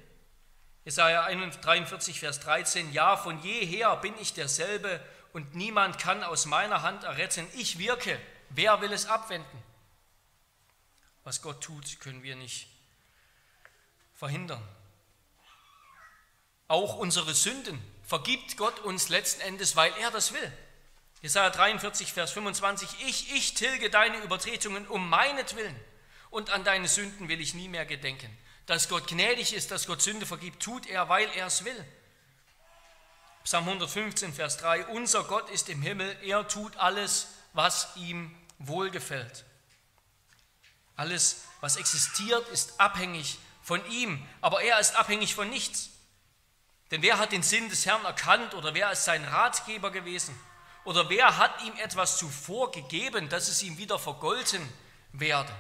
Jesaja 0.86 1.28
43, 1.28 2.20
Vers 2.20 2.40
13: 2.42 2.92
Ja, 2.92 3.16
von 3.18 3.42
jeher 3.42 3.96
bin 3.98 4.14
ich 4.20 4.34
derselbe 4.34 5.00
und 5.32 5.56
niemand 5.56 5.98
kann 6.00 6.24
aus 6.24 6.46
meiner 6.46 6.82
Hand 6.82 7.04
erretten. 7.04 7.48
Ich 7.56 7.80
wirke. 7.80 8.20
Wer 8.50 8.82
will 8.82 8.94
es 8.94 9.06
abwenden? 9.06 9.64
Was 11.24 11.42
Gott 11.42 11.64
tut, 11.64 12.00
können 12.02 12.22
wir 12.22 12.36
nicht 12.36 12.68
verhindern. 14.14 14.62
Auch 16.68 16.98
unsere 16.98 17.34
Sünden 17.34 17.82
vergibt 18.04 18.58
Gott 18.58 18.80
uns 18.80 19.10
letzten 19.10 19.42
Endes, 19.42 19.76
weil 19.76 19.94
er 20.00 20.12
das 20.12 20.34
will. 20.34 20.52
Jesaja 21.22 21.50
43, 21.50 22.12
Vers 22.12 22.34
25: 22.34 23.08
Ich, 23.08 23.34
ich 23.34 23.54
tilge 23.54 23.90
deine 23.90 24.18
Übertretungen 24.18 24.86
um 24.88 25.10
meinetwillen 25.10 25.76
und 26.30 26.50
an 26.50 26.64
deine 26.64 26.88
Sünden 26.88 27.30
will 27.30 27.40
ich 27.40 27.54
nie 27.54 27.70
mehr 27.70 27.86
gedenken. 27.86 28.38
Dass 28.66 28.88
Gott 28.88 29.08
gnädig 29.08 29.54
ist, 29.54 29.72
dass 29.72 29.88
Gott 29.88 30.02
Sünde 30.02 30.26
vergibt, 30.26 30.62
tut 30.62 30.88
er, 30.88 31.10
weil 31.10 31.30
er 31.36 31.48
es 31.48 31.66
will. 31.66 31.86
Psalm 33.44 33.66
115, 33.66 34.34
Vers 34.34 34.58
3, 34.58 34.86
unser 34.88 35.26
Gott 35.26 35.50
ist 35.50 35.68
im 35.68 35.82
Himmel, 35.82 36.18
er 36.24 36.48
tut 36.48 36.78
alles, 36.78 37.28
was 37.52 37.90
ihm 37.98 38.34
wohlgefällt. 38.58 39.44
Alles, 40.96 41.44
was 41.60 41.76
existiert, 41.76 42.48
ist 42.50 42.80
abhängig 42.80 43.38
von 43.62 43.86
ihm, 43.92 44.26
aber 44.40 44.62
er 44.62 44.80
ist 44.80 44.96
abhängig 44.96 45.36
von 45.36 45.50
nichts. 45.50 45.90
Denn 46.92 47.02
wer 47.02 47.18
hat 47.18 47.32
den 47.32 47.44
Sinn 47.44 47.70
des 47.70 47.86
Herrn 47.86 48.06
erkannt 48.06 48.54
oder 48.54 48.74
wer 48.74 48.92
ist 48.92 49.04
sein 49.04 49.26
Ratgeber 49.26 49.92
gewesen? 49.92 50.40
Oder 50.86 51.10
wer 51.10 51.38
hat 51.38 51.62
ihm 51.64 51.76
etwas 51.78 52.18
zuvor 52.18 52.72
gegeben, 52.72 53.30
dass 53.30 53.48
es 53.48 53.64
ihm 53.64 53.78
wieder 53.78 53.98
vergolten 53.98 54.62
werde? 55.12 55.54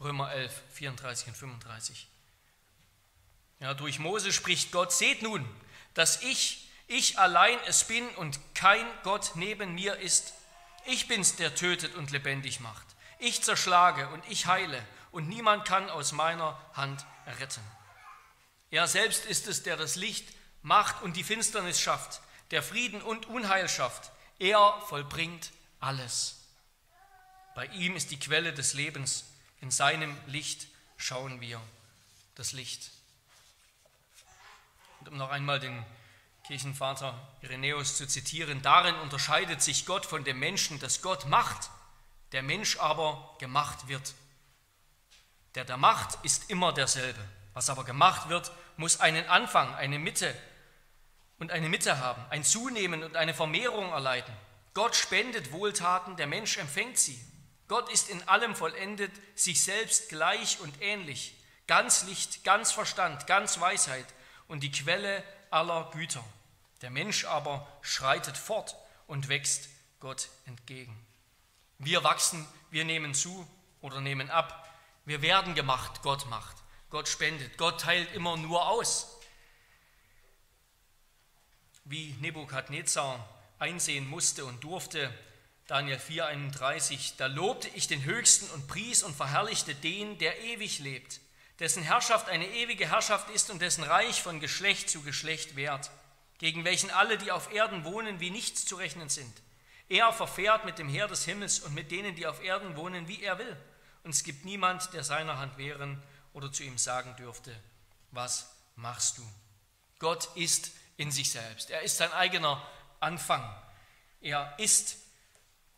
Römer 0.00 0.32
11, 0.32 0.62
34 0.74 1.28
und 1.28 1.36
35. 1.36 2.08
Ja, 3.60 3.74
durch 3.74 3.98
Mose 3.98 4.32
spricht 4.32 4.72
Gott, 4.72 4.92
seht 4.92 5.22
nun, 5.22 5.48
dass 5.94 6.22
ich, 6.22 6.68
ich 6.86 7.18
allein 7.18 7.58
es 7.66 7.84
bin 7.84 8.06
und 8.16 8.38
kein 8.54 8.84
Gott 9.02 9.32
neben 9.34 9.74
mir 9.74 9.96
ist. 9.96 10.34
Ich 10.84 11.08
bin's, 11.08 11.36
der 11.36 11.54
tötet 11.54 11.94
und 11.94 12.10
lebendig 12.10 12.60
macht. 12.60 12.86
Ich 13.18 13.42
zerschlage 13.42 14.08
und 14.10 14.22
ich 14.28 14.46
heile 14.46 14.82
und 15.10 15.28
niemand 15.28 15.64
kann 15.64 15.88
aus 15.88 16.12
meiner 16.12 16.60
Hand 16.74 17.06
retten. 17.38 17.62
Er 18.70 18.86
selbst 18.86 19.24
ist 19.24 19.46
es, 19.46 19.62
der 19.62 19.76
das 19.76 19.96
Licht 19.96 20.28
macht 20.62 21.02
und 21.02 21.16
die 21.16 21.24
Finsternis 21.24 21.80
schafft, 21.80 22.20
der 22.50 22.62
Frieden 22.62 23.00
und 23.00 23.26
Unheil 23.26 23.68
schafft. 23.68 24.12
Er 24.38 24.82
vollbringt 24.88 25.50
alles. 25.80 26.36
Bei 27.54 27.66
ihm 27.68 27.96
ist 27.96 28.10
die 28.10 28.18
Quelle 28.18 28.52
des 28.52 28.74
Lebens. 28.74 29.24
In 29.60 29.70
seinem 29.70 30.16
Licht 30.26 30.68
schauen 30.96 31.40
wir 31.40 31.60
das 32.34 32.52
Licht. 32.52 32.90
Und 35.00 35.08
um 35.08 35.16
noch 35.16 35.30
einmal 35.30 35.60
den 35.60 35.84
Kirchenvater 36.46 37.18
Irenäus 37.40 37.96
zu 37.96 38.06
zitieren, 38.06 38.62
darin 38.62 38.94
unterscheidet 38.96 39.62
sich 39.62 39.86
Gott 39.86 40.06
von 40.06 40.24
dem 40.24 40.38
Menschen, 40.38 40.78
dass 40.78 41.02
Gott 41.02 41.26
macht, 41.26 41.70
der 42.32 42.42
Mensch 42.42 42.78
aber 42.78 43.36
gemacht 43.38 43.88
wird. 43.88 44.14
Der 45.54 45.64
da 45.64 45.76
macht, 45.76 46.24
ist 46.24 46.50
immer 46.50 46.72
derselbe. 46.72 47.20
Was 47.54 47.70
aber 47.70 47.84
gemacht 47.84 48.28
wird, 48.28 48.52
muss 48.76 49.00
einen 49.00 49.26
Anfang, 49.28 49.74
eine 49.74 49.98
Mitte 49.98 50.34
und 51.38 51.50
eine 51.50 51.68
Mitte 51.68 51.98
haben, 51.98 52.22
ein 52.30 52.44
Zunehmen 52.44 53.02
und 53.02 53.16
eine 53.16 53.34
Vermehrung 53.34 53.90
erleiden. 53.90 54.34
Gott 54.74 54.94
spendet 54.94 55.52
Wohltaten, 55.52 56.16
der 56.16 56.26
Mensch 56.26 56.58
empfängt 56.58 56.98
sie. 56.98 57.18
Gott 57.68 57.90
ist 57.90 58.08
in 58.08 58.26
allem 58.28 58.54
vollendet, 58.54 59.12
sich 59.34 59.62
selbst 59.62 60.08
gleich 60.08 60.60
und 60.60 60.80
ähnlich, 60.80 61.34
ganz 61.66 62.04
Licht, 62.04 62.44
ganz 62.44 62.72
Verstand, 62.72 63.26
ganz 63.26 63.60
Weisheit 63.60 64.06
und 64.46 64.60
die 64.62 64.70
Quelle 64.70 65.22
aller 65.50 65.90
Güter. 65.92 66.24
Der 66.82 66.90
Mensch 66.90 67.24
aber 67.24 67.66
schreitet 67.82 68.36
fort 68.36 68.76
und 69.06 69.28
wächst 69.28 69.68
Gott 70.00 70.28
entgegen. 70.44 70.96
Wir 71.78 72.04
wachsen, 72.04 72.46
wir 72.70 72.84
nehmen 72.84 73.14
zu 73.14 73.46
oder 73.80 74.00
nehmen 74.00 74.30
ab. 74.30 74.68
Wir 75.04 75.22
werden 75.22 75.54
gemacht, 75.54 76.02
Gott 76.02 76.26
macht. 76.28 76.56
Gott 76.90 77.08
spendet, 77.08 77.58
Gott 77.58 77.80
teilt 77.80 78.12
immer 78.14 78.36
nur 78.36 78.68
aus. 78.68 79.18
Wie 81.84 82.12
Nebukadnezar 82.20 83.28
einsehen 83.58 84.08
musste 84.08 84.44
und 84.44 84.62
durfte, 84.62 85.12
Daniel 85.66 85.98
4:31, 85.98 87.14
da 87.16 87.26
lobte 87.26 87.68
ich 87.74 87.88
den 87.88 88.04
Höchsten 88.04 88.48
und 88.50 88.68
pries 88.68 89.02
und 89.02 89.16
verherrlichte 89.16 89.74
den, 89.74 90.16
der 90.18 90.40
ewig 90.44 90.78
lebt, 90.78 91.20
dessen 91.58 91.82
Herrschaft 91.82 92.28
eine 92.28 92.46
ewige 92.46 92.88
Herrschaft 92.88 93.30
ist 93.30 93.50
und 93.50 93.60
dessen 93.60 93.82
Reich 93.82 94.22
von 94.22 94.38
Geschlecht 94.38 94.88
zu 94.88 95.02
Geschlecht 95.02 95.56
währt, 95.56 95.90
gegen 96.38 96.64
welchen 96.64 96.90
alle, 96.90 97.18
die 97.18 97.32
auf 97.32 97.52
Erden 97.52 97.84
wohnen, 97.84 98.20
wie 98.20 98.30
nichts 98.30 98.64
zu 98.64 98.76
rechnen 98.76 99.08
sind. 99.08 99.42
Er 99.88 100.12
verfährt 100.12 100.64
mit 100.64 100.78
dem 100.78 100.88
Heer 100.88 101.08
des 101.08 101.24
Himmels 101.24 101.58
und 101.60 101.74
mit 101.74 101.90
denen, 101.90 102.14
die 102.14 102.26
auf 102.26 102.42
Erden 102.42 102.76
wohnen, 102.76 103.08
wie 103.08 103.22
er 103.22 103.38
will. 103.38 103.56
Und 104.04 104.10
es 104.10 104.22
gibt 104.22 104.44
niemand, 104.44 104.92
der 104.92 105.02
seiner 105.02 105.38
Hand 105.38 105.58
wehren 105.58 106.00
oder 106.32 106.52
zu 106.52 106.62
ihm 106.62 106.78
sagen 106.78 107.16
dürfte, 107.16 107.58
was 108.12 108.52
machst 108.76 109.18
du? 109.18 109.28
Gott 109.98 110.28
ist 110.36 110.70
in 110.96 111.10
sich 111.10 111.30
selbst. 111.30 111.70
Er 111.70 111.82
ist 111.82 111.96
sein 111.96 112.12
eigener 112.12 112.64
Anfang. 113.00 113.42
Er 114.20 114.54
ist 114.58 115.05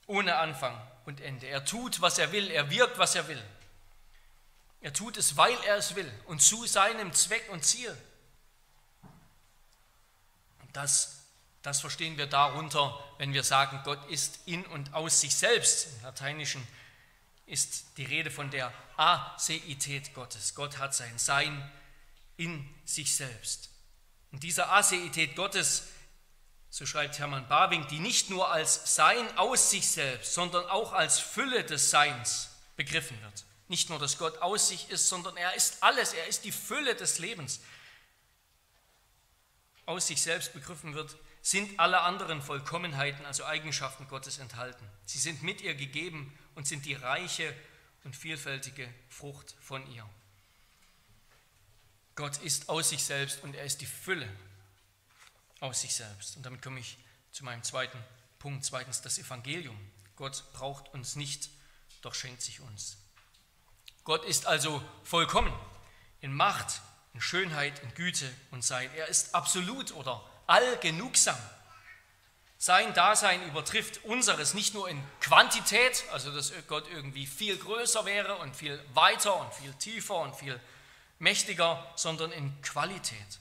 ohne 0.09 0.37
Anfang 0.37 0.77
und 1.05 1.21
Ende. 1.21 1.47
Er 1.47 1.65
tut, 1.65 2.01
was 2.01 2.19
er 2.19 2.33
will. 2.33 2.51
Er 2.51 2.71
wirkt, 2.71 2.99
was 2.99 3.15
er 3.15 3.29
will. 3.29 3.43
Er 4.81 4.93
tut 4.93 5.17
es, 5.17 5.37
weil 5.37 5.57
er 5.67 5.77
es 5.77 5.95
will 5.95 6.11
und 6.27 6.41
zu 6.43 6.67
seinem 6.67 7.13
Zweck 7.13 7.49
und 7.51 7.65
Ziel. 7.65 7.97
Das, 10.73 11.25
das 11.63 11.81
verstehen 11.81 12.17
wir 12.17 12.27
darunter, 12.27 12.99
wenn 13.19 13.33
wir 13.33 13.43
sagen, 13.43 13.81
Gott 13.85 14.05
ist 14.09 14.41
in 14.47 14.65
und 14.67 14.95
aus 14.95 15.21
sich 15.21 15.35
selbst. 15.35 15.89
Im 15.97 16.03
Lateinischen 16.05 16.67
ist 17.47 17.97
die 17.97 18.05
Rede 18.05 18.31
von 18.31 18.51
der 18.51 18.73
Aseität 18.97 20.15
Gottes. 20.15 20.55
Gott 20.55 20.79
hat 20.79 20.95
sein 20.95 21.19
Sein 21.19 21.71
in 22.37 22.73
sich 22.85 23.17
selbst. 23.17 23.71
Und 24.31 24.43
diese 24.43 24.69
Aseität 24.69 25.35
Gottes 25.35 25.89
so 26.71 26.85
schreibt 26.87 27.19
Hermann 27.19 27.49
Bawing, 27.49 27.87
die 27.89 27.99
nicht 27.99 28.31
nur 28.31 28.51
als 28.51 28.95
Sein 28.95 29.37
aus 29.39 29.71
sich 29.71 29.89
selbst, 29.89 30.35
sondern 30.35 30.67
auch 30.67 30.93
als 30.93 31.19
Fülle 31.19 31.65
des 31.65 31.91
Seins 31.91 32.51
begriffen 32.77 33.21
wird. 33.23 33.45
Nicht 33.69 33.91
nur, 33.91 33.99
dass 33.99 34.19
Gott 34.19 34.39
aus 34.39 34.69
sich 34.69 34.91
ist, 34.91 35.09
sondern 35.09 35.37
er 35.37 35.55
ist 35.55 35.83
alles, 35.83 36.13
er 36.13 36.27
ist 36.27 36.45
die 36.45 36.53
Fülle 36.53 36.95
des 36.95 37.19
Lebens. 37.19 37.61
Aus 39.87 40.07
sich 40.07 40.21
selbst 40.21 40.53
begriffen 40.53 40.95
wird, 40.95 41.17
sind 41.41 41.79
alle 41.81 42.01
anderen 42.01 42.43
Vollkommenheiten, 42.43 43.25
also 43.25 43.45
Eigenschaften 43.45 44.07
Gottes 44.09 44.39
enthalten. 44.39 44.87
Sie 45.07 45.19
sind 45.19 45.43
mit 45.43 45.63
ihr 45.63 45.75
gegeben 45.75 46.37
und 46.55 46.67
sind 46.67 46.85
die 46.85 46.95
reiche 46.95 47.55
und 48.05 48.15
vielfältige 48.15 48.93
Frucht 49.09 49.55
von 49.61 49.91
ihr. 49.91 50.09
Gott 52.15 52.37
ist 52.39 52.69
aus 52.69 52.91
sich 52.91 53.05
selbst 53.05 53.43
und 53.43 53.55
er 53.55 53.65
ist 53.65 53.81
die 53.81 53.87
Fülle 53.87 54.29
aus 55.61 55.81
sich 55.81 55.95
selbst. 55.95 56.37
Und 56.37 56.45
damit 56.45 56.63
komme 56.63 56.81
ich 56.81 56.99
zu 57.33 57.45
meinem 57.45 57.63
zweiten 57.63 57.99
Punkt. 58.39 58.65
Zweitens 58.65 59.03
das 59.03 59.19
Evangelium. 59.19 59.79
Gott 60.17 60.45
braucht 60.53 60.93
uns 60.95 61.17
nicht, 61.17 61.51
doch 62.03 62.15
schenkt 62.15 62.43
sich 62.43 62.61
uns. 62.61 62.97
Gott 64.05 64.25
ist 64.25 64.47
also 64.47 64.83
vollkommen 65.05 65.53
in 66.21 66.33
Macht, 66.33 66.81
in 67.15 67.21
Schönheit, 67.21 67.79
in 67.81 67.95
Güte 67.95 68.29
und 68.51 68.65
Sein. 68.65 68.91
Er 68.97 69.07
ist 69.09 69.35
absolut 69.35 69.93
oder 69.93 70.25
allgenugsam. 70.47 71.39
Sein 72.61 72.93
Dasein 72.95 73.47
übertrifft 73.47 74.05
unseres 74.05 74.55
nicht 74.55 74.75
nur 74.75 74.89
in 74.89 75.01
Quantität, 75.21 76.05
also 76.13 76.35
dass 76.35 76.53
Gott 76.67 76.89
irgendwie 76.91 77.27
viel 77.27 77.57
größer 77.57 78.05
wäre 78.05 78.37
und 78.37 78.57
viel 78.57 78.83
weiter 78.95 79.37
und 79.37 79.55
viel 79.55 79.73
tiefer 79.75 80.17
und 80.17 80.35
viel 80.35 80.59
mächtiger, 81.21 81.87
sondern 81.95 82.33
in 82.33 82.61
Qualität. 82.63 83.39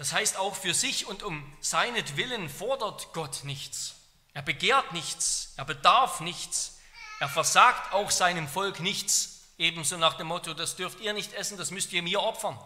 Das 0.00 0.14
heißt, 0.14 0.38
auch 0.38 0.54
für 0.54 0.72
sich 0.72 1.04
und 1.06 1.22
um 1.22 1.44
seinetwillen 1.60 2.48
fordert 2.48 3.12
Gott 3.12 3.44
nichts. 3.44 3.96
Er 4.32 4.40
begehrt 4.40 4.94
nichts, 4.94 5.52
er 5.58 5.66
bedarf 5.66 6.20
nichts, 6.20 6.78
er 7.18 7.28
versagt 7.28 7.92
auch 7.92 8.10
seinem 8.10 8.48
Volk 8.48 8.80
nichts, 8.80 9.50
ebenso 9.58 9.98
nach 9.98 10.14
dem 10.14 10.28
Motto, 10.28 10.54
das 10.54 10.74
dürft 10.76 11.00
ihr 11.00 11.12
nicht 11.12 11.34
essen, 11.34 11.58
das 11.58 11.70
müsst 11.70 11.92
ihr 11.92 12.02
mir 12.02 12.22
opfern. 12.22 12.58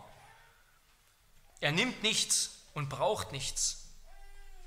Er 1.58 1.72
nimmt 1.72 2.04
nichts 2.04 2.50
und 2.72 2.88
braucht 2.88 3.32
nichts, 3.32 3.88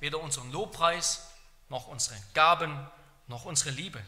weder 0.02 0.20
unseren 0.20 0.52
Lobpreis 0.52 1.26
noch 1.70 1.88
unsere 1.88 2.22
Gaben 2.34 2.86
noch 3.28 3.46
unsere 3.46 3.70
Liebe. 3.70 4.04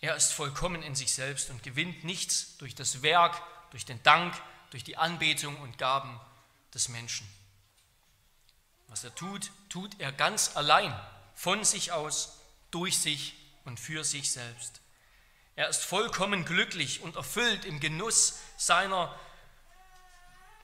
Er 0.00 0.16
ist 0.16 0.32
vollkommen 0.32 0.82
in 0.82 0.94
sich 0.94 1.12
selbst 1.12 1.50
und 1.50 1.62
gewinnt 1.62 2.04
nichts 2.04 2.56
durch 2.56 2.74
das 2.74 3.02
Werk, 3.02 3.38
durch 3.70 3.84
den 3.84 4.02
Dank, 4.02 4.34
durch 4.70 4.82
die 4.82 4.96
Anbetung 4.96 5.60
und 5.60 5.76
Gaben 5.76 6.18
des 6.74 6.88
Menschen. 6.88 7.28
Was 8.88 9.04
er 9.04 9.14
tut, 9.14 9.50
tut 9.68 10.00
er 10.00 10.12
ganz 10.12 10.56
allein, 10.56 10.98
von 11.34 11.64
sich 11.64 11.92
aus, 11.92 12.40
durch 12.70 12.98
sich 12.98 13.34
und 13.64 13.78
für 13.78 14.04
sich 14.04 14.32
selbst. 14.32 14.80
Er 15.56 15.68
ist 15.68 15.84
vollkommen 15.84 16.44
glücklich 16.44 17.00
und 17.00 17.16
erfüllt 17.16 17.64
im 17.64 17.80
Genuss 17.80 18.38
seiner, 18.56 19.14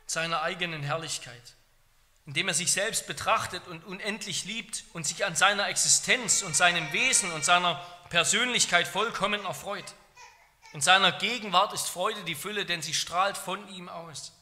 seiner 0.07 0.43
eigenen 0.43 0.83
Herrlichkeit, 0.83 1.43
indem 2.27 2.49
er 2.49 2.55
sich 2.55 2.73
selbst 2.73 3.07
betrachtet 3.07 3.67
und 3.67 3.85
unendlich 3.85 4.45
liebt 4.45 4.85
und 4.93 5.07
sich 5.07 5.25
an 5.25 5.37
seiner 5.37 5.69
Existenz 5.69 6.43
und 6.43 6.57
seinem 6.57 6.93
Wesen 6.93 7.33
und 7.33 7.45
seiner 7.45 7.75
Persönlichkeit 8.09 8.87
vollkommen 8.87 9.45
erfreut. 9.45 9.95
In 10.73 10.81
seiner 10.81 11.13
Gegenwart 11.13 11.73
ist 11.73 11.89
Freude 11.89 12.23
die 12.25 12.35
Fülle, 12.35 12.65
denn 12.65 12.83
sie 12.83 12.95
strahlt 12.95 13.37
von 13.37 13.69
ihm 13.69 13.89
aus. 13.89 14.33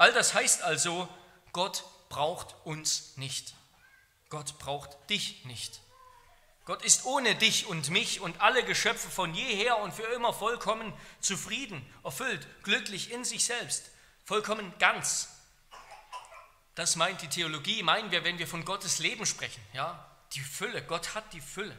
All 0.00 0.12
das 0.12 0.32
heißt 0.32 0.62
also, 0.62 1.08
Gott 1.52 1.84
braucht 2.08 2.54
uns 2.64 3.16
nicht. 3.16 3.54
Gott 4.30 4.58
braucht 4.58 5.10
dich 5.10 5.44
nicht. 5.44 5.80
Gott 6.64 6.82
ist 6.82 7.04
ohne 7.04 7.34
dich 7.34 7.66
und 7.66 7.90
mich 7.90 8.20
und 8.20 8.40
alle 8.40 8.64
Geschöpfe 8.64 9.10
von 9.10 9.34
jeher 9.34 9.78
und 9.78 9.92
für 9.92 10.04
immer 10.14 10.32
vollkommen 10.32 10.92
zufrieden, 11.20 11.84
erfüllt, 12.02 12.46
glücklich 12.62 13.10
in 13.10 13.24
sich 13.24 13.44
selbst, 13.44 13.90
vollkommen 14.24 14.72
ganz. 14.78 15.28
Das 16.74 16.96
meint 16.96 17.20
die 17.20 17.28
Theologie, 17.28 17.82
meinen 17.82 18.10
wir, 18.10 18.24
wenn 18.24 18.38
wir 18.38 18.46
von 18.46 18.64
Gottes 18.64 19.00
Leben 19.00 19.26
sprechen. 19.26 19.62
Ja? 19.74 20.10
die 20.32 20.40
Fülle, 20.40 20.82
Gott 20.82 21.14
hat 21.14 21.32
die 21.32 21.40
Fülle. 21.42 21.76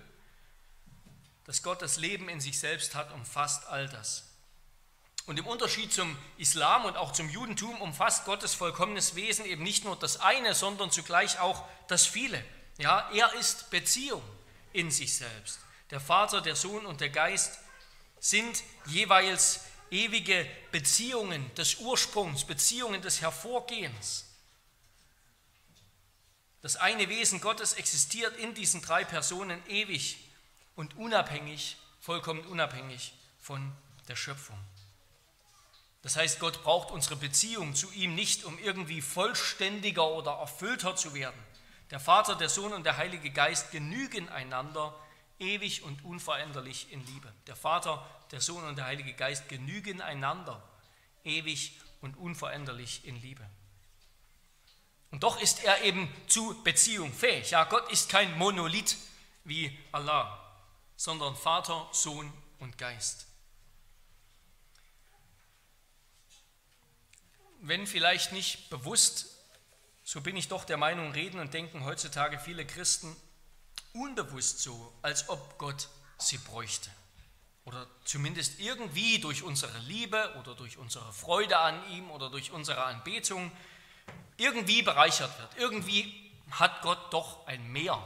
Dass 1.46 1.63
Gott 1.63 1.82
das 1.82 1.98
Leben 1.98 2.30
in 2.30 2.40
sich 2.40 2.60
selbst 2.60 2.94
hat, 2.94 3.12
umfasst 3.13 3.66
all 3.68 3.90
das. 3.90 4.31
Und 5.25 5.38
im 5.38 5.46
Unterschied 5.46 5.94
zum 5.94 6.18
Islam 6.38 6.86
und 6.86 6.98
auch 6.98 7.13
zum 7.13 7.30
Judentum 7.30 7.80
umfasst 7.82 8.25
Gottes 8.25 8.54
vollkommenes 8.54 9.16
Wesen 9.16 9.46
eben 9.46 9.63
nicht 9.63 9.86
nur 9.86 9.96
das 9.96 10.20
eine, 10.20 10.56
sondern 10.56 10.92
zugleich 10.92 11.40
auch 11.40 11.63
das 11.88 12.06
viele. 12.06 12.44
Ja, 12.78 13.10
er 13.13 13.34
ist 13.36 13.70
Beziehung 13.70 14.24
in 14.74 14.90
sich 14.90 15.16
selbst. 15.16 15.60
Der 15.92 16.00
Vater, 16.00 16.42
der 16.42 16.56
Sohn 16.56 16.86
und 16.86 17.01
der 17.01 17.10
Geist 17.10 17.60
sind 18.20 18.63
jeweils 18.86 19.62
ewige 19.92 20.48
Beziehungen 20.72 21.54
des 21.56 21.75
Ursprungs, 21.75 22.46
Beziehungen 22.46 23.01
des 23.01 23.22
Hervorgehens. 23.22 24.25
Das 26.62 26.75
eine 26.75 27.10
Wesen 27.10 27.42
Gottes 27.42 27.74
existiert 27.74 28.38
in 28.38 28.54
diesen 28.54 28.82
drei 28.82 29.04
Personen 29.04 29.62
ewig 29.68 30.18
und 30.75 30.96
unabhängig, 30.96 31.78
vollkommen 32.00 32.46
unabhängig 32.46 33.13
von 33.40 33.72
der 34.08 34.16
Schöpfung. 34.16 34.58
Das 36.01 36.15
heißt, 36.15 36.39
Gott 36.39 36.63
braucht 36.63 36.91
unsere 36.91 37.15
Beziehung 37.15 37.75
zu 37.75 37.91
ihm 37.91 38.15
nicht, 38.15 38.43
um 38.43 38.58
irgendwie 38.60 39.01
vollständiger 39.01 40.08
oder 40.08 40.31
erfüllter 40.31 40.96
zu 40.96 41.13
werden. 41.13 41.39
Der 41.91 42.00
Vater, 42.00 42.36
der 42.36 42.50
Sohn 42.50 42.74
und 42.74 42.86
der 42.86 42.98
Heilige 42.98 43.31
Geist 43.31 43.72
genügen 43.72 44.29
einander 44.29 44.96
ewig 45.39 45.84
und 45.84 46.03
unveränderlich 46.05 46.91
in 46.91 47.05
Liebe. 47.05 47.31
Der 47.48 47.55
Vater, 47.55 48.05
der 48.31 48.41
Sohn 48.41 48.63
und 48.63 48.77
der 48.77 48.86
Heilige 48.86 49.13
Geist 49.13 49.50
genügen 49.50 50.01
einander 50.01 50.63
ewig 51.24 51.79
und 52.01 52.17
unveränderlich 52.17 53.05
in 53.05 53.20
Liebe. 53.22 53.48
Und 55.12 55.24
doch 55.24 55.39
ist 55.41 55.63
er 55.63 55.84
eben 55.84 56.12
zu 56.27 56.63
Beziehung 56.63 57.12
fähig. 57.12 57.51
Ja, 57.51 57.65
Gott 57.65 57.91
ist 57.91 58.10
kein 58.10 58.38
Monolith 58.38 58.98
wie 59.43 59.77
Allah, 59.91 60.39
sondern 60.96 61.36
Vater, 61.36 61.89
Sohn 61.91 62.31
und 62.60 62.77
Geist. 62.77 63.27
Wenn 67.62 67.88
vielleicht 67.88 68.34
nicht 68.34 68.70
bewusst, 68.70 69.27
so 70.03 70.22
bin 70.22 70.36
ich 70.36 70.48
doch 70.48 70.65
der 70.65 70.77
Meinung, 70.77 71.12
reden 71.12 71.39
und 71.39 71.53
denken 71.53 71.86
heutzutage 71.86 72.39
viele 72.39 72.65
Christen 72.65 73.15
unbewusst 73.94 74.60
so, 74.60 74.94
als 75.01 75.30
ob 75.30 75.58
Gott 75.58 75.89
sie 76.18 76.38
bräuchte. 76.38 76.89
Oder 77.65 77.88
zumindest 78.03 78.60
irgendwie 78.60 79.20
durch 79.20 79.44
unsere 79.44 79.77
Liebe 79.80 80.36
oder 80.39 80.56
durch 80.56 80.77
unsere 80.77 81.13
Freude 81.13 81.58
an 81.58 81.80
ihm 81.91 82.10
oder 82.10 82.30
durch 82.30 82.51
unsere 82.51 82.84
Anbetung 82.84 83.51
irgendwie 84.38 84.82
bereichert 84.82 85.38
wird. 85.39 85.58
Irgendwie 85.58 86.32
hat 86.50 86.82
Gott 86.82 87.13
doch 87.13 87.46
ein 87.46 87.72
Mehr 87.72 88.01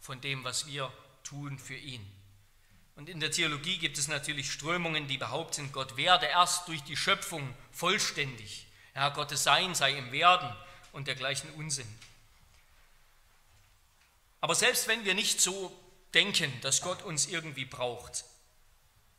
von 0.00 0.20
dem, 0.20 0.42
was 0.42 0.66
wir 0.66 0.92
tun 1.22 1.58
für 1.58 1.76
ihn. 1.76 2.04
Und 2.96 3.08
in 3.08 3.20
der 3.20 3.30
Theologie 3.30 3.78
gibt 3.78 3.98
es 3.98 4.08
natürlich 4.08 4.50
Strömungen, 4.50 5.06
die 5.06 5.18
behaupten, 5.18 5.70
Gott 5.70 5.96
werde 5.96 6.26
erst 6.26 6.66
durch 6.66 6.82
die 6.82 6.96
Schöpfung 6.96 7.54
vollständig. 7.70 8.66
Ja, 8.96 9.10
Gottes 9.10 9.44
Sein 9.44 9.74
sei 9.74 9.92
im 9.92 10.10
Werden 10.10 10.50
und 10.92 11.06
dergleichen 11.06 11.50
Unsinn. 11.50 11.86
Aber 14.40 14.54
selbst 14.54 14.88
wenn 14.88 15.04
wir 15.04 15.12
nicht 15.12 15.38
so 15.38 15.70
denken, 16.14 16.50
dass 16.62 16.80
Gott 16.80 17.02
uns 17.02 17.26
irgendwie 17.26 17.66
braucht, 17.66 18.24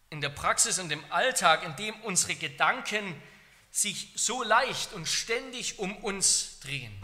in 0.10 0.20
der 0.20 0.30
Praxis 0.30 0.80
und 0.80 0.92
im 0.92 1.04
Alltag, 1.12 1.64
in 1.64 1.76
dem 1.76 1.94
unsere 2.02 2.34
Gedanken 2.34 3.22
sich 3.70 4.14
so 4.16 4.42
leicht 4.42 4.94
und 4.94 5.08
ständig 5.08 5.78
um 5.78 5.96
uns 5.98 6.60
drehen, 6.62 7.00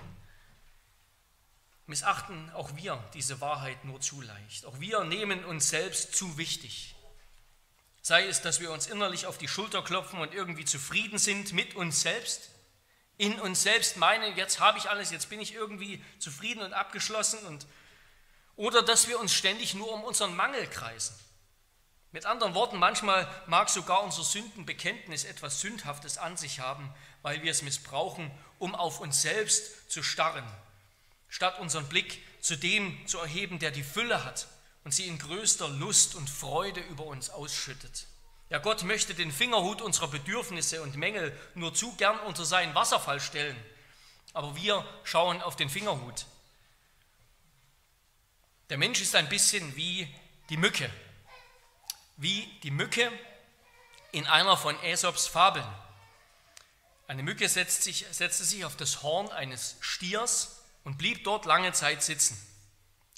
missachten 1.85 2.49
auch 2.55 2.75
wir 2.75 2.97
diese 3.13 3.39
Wahrheit 3.39 3.85
nur 3.85 4.01
zu 4.01 4.19
leicht. 4.19 4.65
Auch 4.65 4.79
wir 4.79 5.03
nehmen 5.03 5.45
uns 5.45 5.69
selbst 5.69 6.15
zu 6.15 6.39
wichtig. 6.39 6.95
Sei 8.01 8.25
es, 8.25 8.41
dass 8.41 8.59
wir 8.59 8.71
uns 8.71 8.87
innerlich 8.87 9.27
auf 9.27 9.37
die 9.37 9.47
Schulter 9.47 9.83
klopfen 9.83 10.19
und 10.19 10.33
irgendwie 10.33 10.65
zufrieden 10.65 11.19
sind 11.19 11.53
mit 11.53 11.75
uns 11.75 12.01
selbst, 12.01 12.49
in 13.17 13.39
uns 13.39 13.63
selbst 13.63 13.97
meinen, 13.97 14.35
jetzt 14.35 14.59
habe 14.59 14.77
ich 14.77 14.89
alles, 14.89 15.11
jetzt 15.11 15.29
bin 15.29 15.39
ich 15.39 15.53
irgendwie 15.53 16.03
zufrieden 16.19 16.61
und 16.61 16.73
abgeschlossen 16.73 17.39
und 17.45 17.65
oder 18.55 18.83
dass 18.83 19.07
wir 19.07 19.19
uns 19.19 19.33
ständig 19.33 19.73
nur 19.73 19.91
um 19.91 20.03
unseren 20.03 20.35
Mangel 20.35 20.67
kreisen. 20.67 21.15
Mit 22.11 22.27
anderen 22.27 22.53
Worten, 22.53 22.77
manchmal 22.77 23.27
mag 23.47 23.69
sogar 23.69 24.03
unser 24.03 24.23
Sündenbekenntnis 24.23 25.23
etwas 25.23 25.61
Sündhaftes 25.61 26.19
an 26.19 26.37
sich 26.37 26.59
haben, 26.59 26.93
weil 27.23 27.41
wir 27.41 27.49
es 27.49 27.63
missbrauchen, 27.63 28.29
um 28.59 28.75
auf 28.75 28.99
uns 28.99 29.23
selbst 29.23 29.89
zu 29.89 30.03
starren, 30.03 30.45
statt 31.27 31.59
unseren 31.59 31.89
Blick 31.89 32.21
zu 32.39 32.55
dem 32.55 33.07
zu 33.07 33.17
erheben, 33.17 33.57
der 33.57 33.71
die 33.71 33.83
Fülle 33.83 34.23
hat 34.23 34.47
und 34.83 34.93
sie 34.93 35.07
in 35.07 35.17
größter 35.17 35.67
Lust 35.69 36.13
und 36.13 36.29
Freude 36.29 36.81
über 36.81 37.05
uns 37.05 37.31
ausschüttet. 37.31 38.05
Ja, 38.53 38.59
Gott 38.59 38.83
möchte 38.83 39.15
den 39.15 39.31
Fingerhut 39.31 39.81
unserer 39.81 40.09
Bedürfnisse 40.09 40.83
und 40.83 40.95
Mängel 40.95 41.35
nur 41.55 41.73
zu 41.73 41.95
gern 41.95 42.19
unter 42.19 42.45
seinen 42.45 42.75
Wasserfall 42.75 43.19
stellen. 43.19 43.57
Aber 44.31 44.55
wir 44.55 44.85
schauen 45.03 45.41
auf 45.41 45.55
den 45.55 45.69
Fingerhut. 45.69 46.27
Der 48.69 48.77
Mensch 48.77 49.01
ist 49.01 49.15
ein 49.15 49.27
bisschen 49.27 49.75
wie 49.75 50.07
die 50.51 50.57
Mücke. 50.57 50.87
Wie 52.17 52.45
die 52.61 52.69
Mücke 52.69 53.11
in 54.11 54.27
einer 54.27 54.55
von 54.55 54.77
Aesops 54.83 55.25
Fabeln. 55.25 55.65
Eine 57.07 57.23
Mücke 57.23 57.49
setzt 57.49 57.81
sich, 57.81 58.05
setzte 58.11 58.43
sich 58.43 58.65
auf 58.65 58.75
das 58.75 59.01
Horn 59.01 59.29
eines 59.29 59.77
Stiers 59.79 60.61
und 60.83 60.99
blieb 60.99 61.23
dort 61.23 61.45
lange 61.45 61.73
Zeit 61.73 62.03
sitzen. 62.03 62.37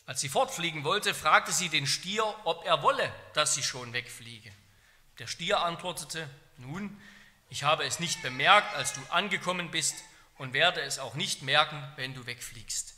Als 0.05 0.21
sie 0.21 0.29
fortfliegen 0.29 0.85
wollte, 0.85 1.13
fragte 1.13 1.51
sie 1.51 1.67
den 1.67 1.87
Stier, 1.87 2.23
ob 2.45 2.63
er 2.63 2.81
wolle, 2.83 3.13
dass 3.33 3.53
sie 3.53 3.63
schon 3.63 3.91
wegfliege. 3.91 4.53
Der 5.19 5.27
Stier 5.27 5.61
antwortete, 5.61 6.29
nun, 6.57 6.99
ich 7.49 7.63
habe 7.63 7.85
es 7.85 7.99
nicht 7.99 8.21
bemerkt, 8.21 8.75
als 8.75 8.93
du 8.93 9.01
angekommen 9.09 9.71
bist 9.71 9.95
und 10.37 10.53
werde 10.53 10.81
es 10.81 10.99
auch 10.99 11.13
nicht 11.15 11.41
merken, 11.41 11.81
wenn 11.95 12.13
du 12.13 12.25
wegfliegst. 12.25 12.95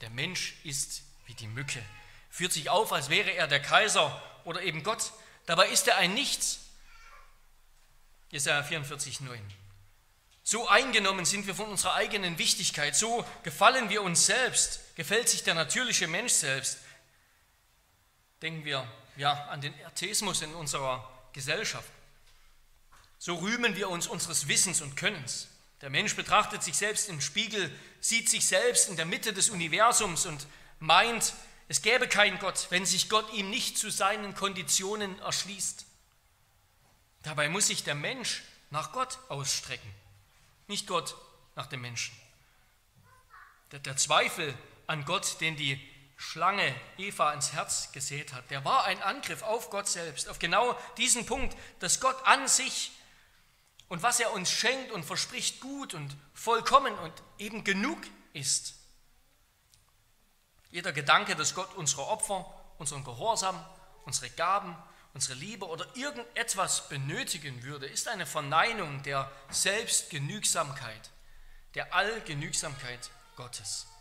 Der 0.00 0.10
Mensch 0.10 0.56
ist 0.64 1.02
wie 1.26 1.34
die 1.34 1.46
Mücke, 1.46 1.82
führt 2.28 2.52
sich 2.52 2.68
auf, 2.70 2.92
als 2.92 3.08
wäre 3.08 3.30
er 3.30 3.46
der 3.46 3.62
Kaiser 3.62 4.20
oder 4.44 4.62
eben 4.62 4.82
Gott. 4.82 5.12
Dabei 5.46 5.68
ist 5.68 5.86
er 5.88 5.96
ein 5.96 6.14
Nichts. 6.14 6.60
Jesaja 8.30 8.62
44, 8.62 9.20
9. 9.20 9.40
So 10.42 10.68
eingenommen 10.68 11.24
sind 11.24 11.46
wir 11.46 11.54
von 11.54 11.66
unserer 11.66 11.94
eigenen 11.94 12.36
Wichtigkeit, 12.38 12.96
so 12.96 13.24
gefallen 13.44 13.90
wir 13.90 14.02
uns 14.02 14.26
selbst, 14.26 14.80
gefällt 14.96 15.28
sich 15.28 15.44
der 15.44 15.54
natürliche 15.54 16.08
Mensch 16.08 16.32
selbst. 16.32 16.78
Denken 18.40 18.64
wir 18.64 18.90
ja, 19.16 19.44
an 19.46 19.60
den 19.60 19.72
Atheismus 19.86 20.42
in 20.42 20.52
unserer 20.54 21.08
Gesellschaft. 21.32 21.88
So 23.18 23.36
rühmen 23.36 23.76
wir 23.76 23.88
uns 23.88 24.06
unseres 24.06 24.48
Wissens 24.48 24.80
und 24.80 24.96
Könnens. 24.96 25.48
Der 25.80 25.90
Mensch 25.90 26.16
betrachtet 26.16 26.62
sich 26.62 26.76
selbst 26.76 27.08
im 27.08 27.20
Spiegel, 27.20 27.70
sieht 28.00 28.28
sich 28.28 28.46
selbst 28.46 28.88
in 28.88 28.96
der 28.96 29.06
Mitte 29.06 29.32
des 29.32 29.50
Universums 29.50 30.26
und 30.26 30.46
meint, 30.78 31.34
es 31.68 31.82
gäbe 31.82 32.08
keinen 32.08 32.38
Gott, 32.38 32.66
wenn 32.70 32.84
sich 32.84 33.08
Gott 33.08 33.32
ihm 33.32 33.50
nicht 33.50 33.78
zu 33.78 33.90
seinen 33.90 34.34
Konditionen 34.34 35.18
erschließt. 35.20 35.86
Dabei 37.22 37.48
muss 37.48 37.68
sich 37.68 37.84
der 37.84 37.94
Mensch 37.94 38.42
nach 38.70 38.92
Gott 38.92 39.18
ausstrecken, 39.28 39.90
nicht 40.66 40.86
Gott 40.86 41.16
nach 41.54 41.66
dem 41.66 41.80
Menschen. 41.80 42.14
Der, 43.70 43.96
Zweifel 43.96 44.54
an 44.86 45.04
Gott, 45.04 45.40
den 45.40 45.56
die 45.56 45.80
Schlange 46.22 46.74
Eva 46.98 47.32
ins 47.32 47.52
Herz 47.52 47.90
gesät 47.90 48.32
hat, 48.32 48.48
der 48.50 48.64
war 48.64 48.84
ein 48.84 49.02
Angriff 49.02 49.42
auf 49.42 49.70
Gott 49.70 49.88
selbst, 49.88 50.28
auf 50.28 50.38
genau 50.38 50.78
diesen 50.96 51.26
Punkt, 51.26 51.56
dass 51.80 51.98
Gott 51.98 52.16
an 52.24 52.46
sich 52.46 52.92
und 53.88 54.04
was 54.04 54.20
er 54.20 54.32
uns 54.32 54.50
schenkt 54.50 54.92
und 54.92 55.04
verspricht 55.04 55.60
gut 55.60 55.94
und 55.94 56.16
vollkommen 56.32 56.94
und 57.00 57.12
eben 57.38 57.64
genug 57.64 57.98
ist. 58.34 58.74
Jeder 60.70 60.92
Gedanke, 60.92 61.34
dass 61.34 61.56
Gott 61.56 61.74
unsere 61.74 62.06
Opfer, 62.06 62.46
unseren 62.78 63.02
Gehorsam, 63.02 63.62
unsere 64.04 64.30
Gaben, 64.30 64.76
unsere 65.14 65.34
Liebe 65.34 65.66
oder 65.66 65.84
irgendetwas 65.96 66.88
benötigen 66.88 67.64
würde, 67.64 67.86
ist 67.86 68.06
eine 68.06 68.26
Verneinung 68.26 69.02
der 69.02 69.30
Selbstgenügsamkeit, 69.50 71.10
der 71.74 71.92
Allgenügsamkeit 71.92 73.10
Gottes. 73.36 73.91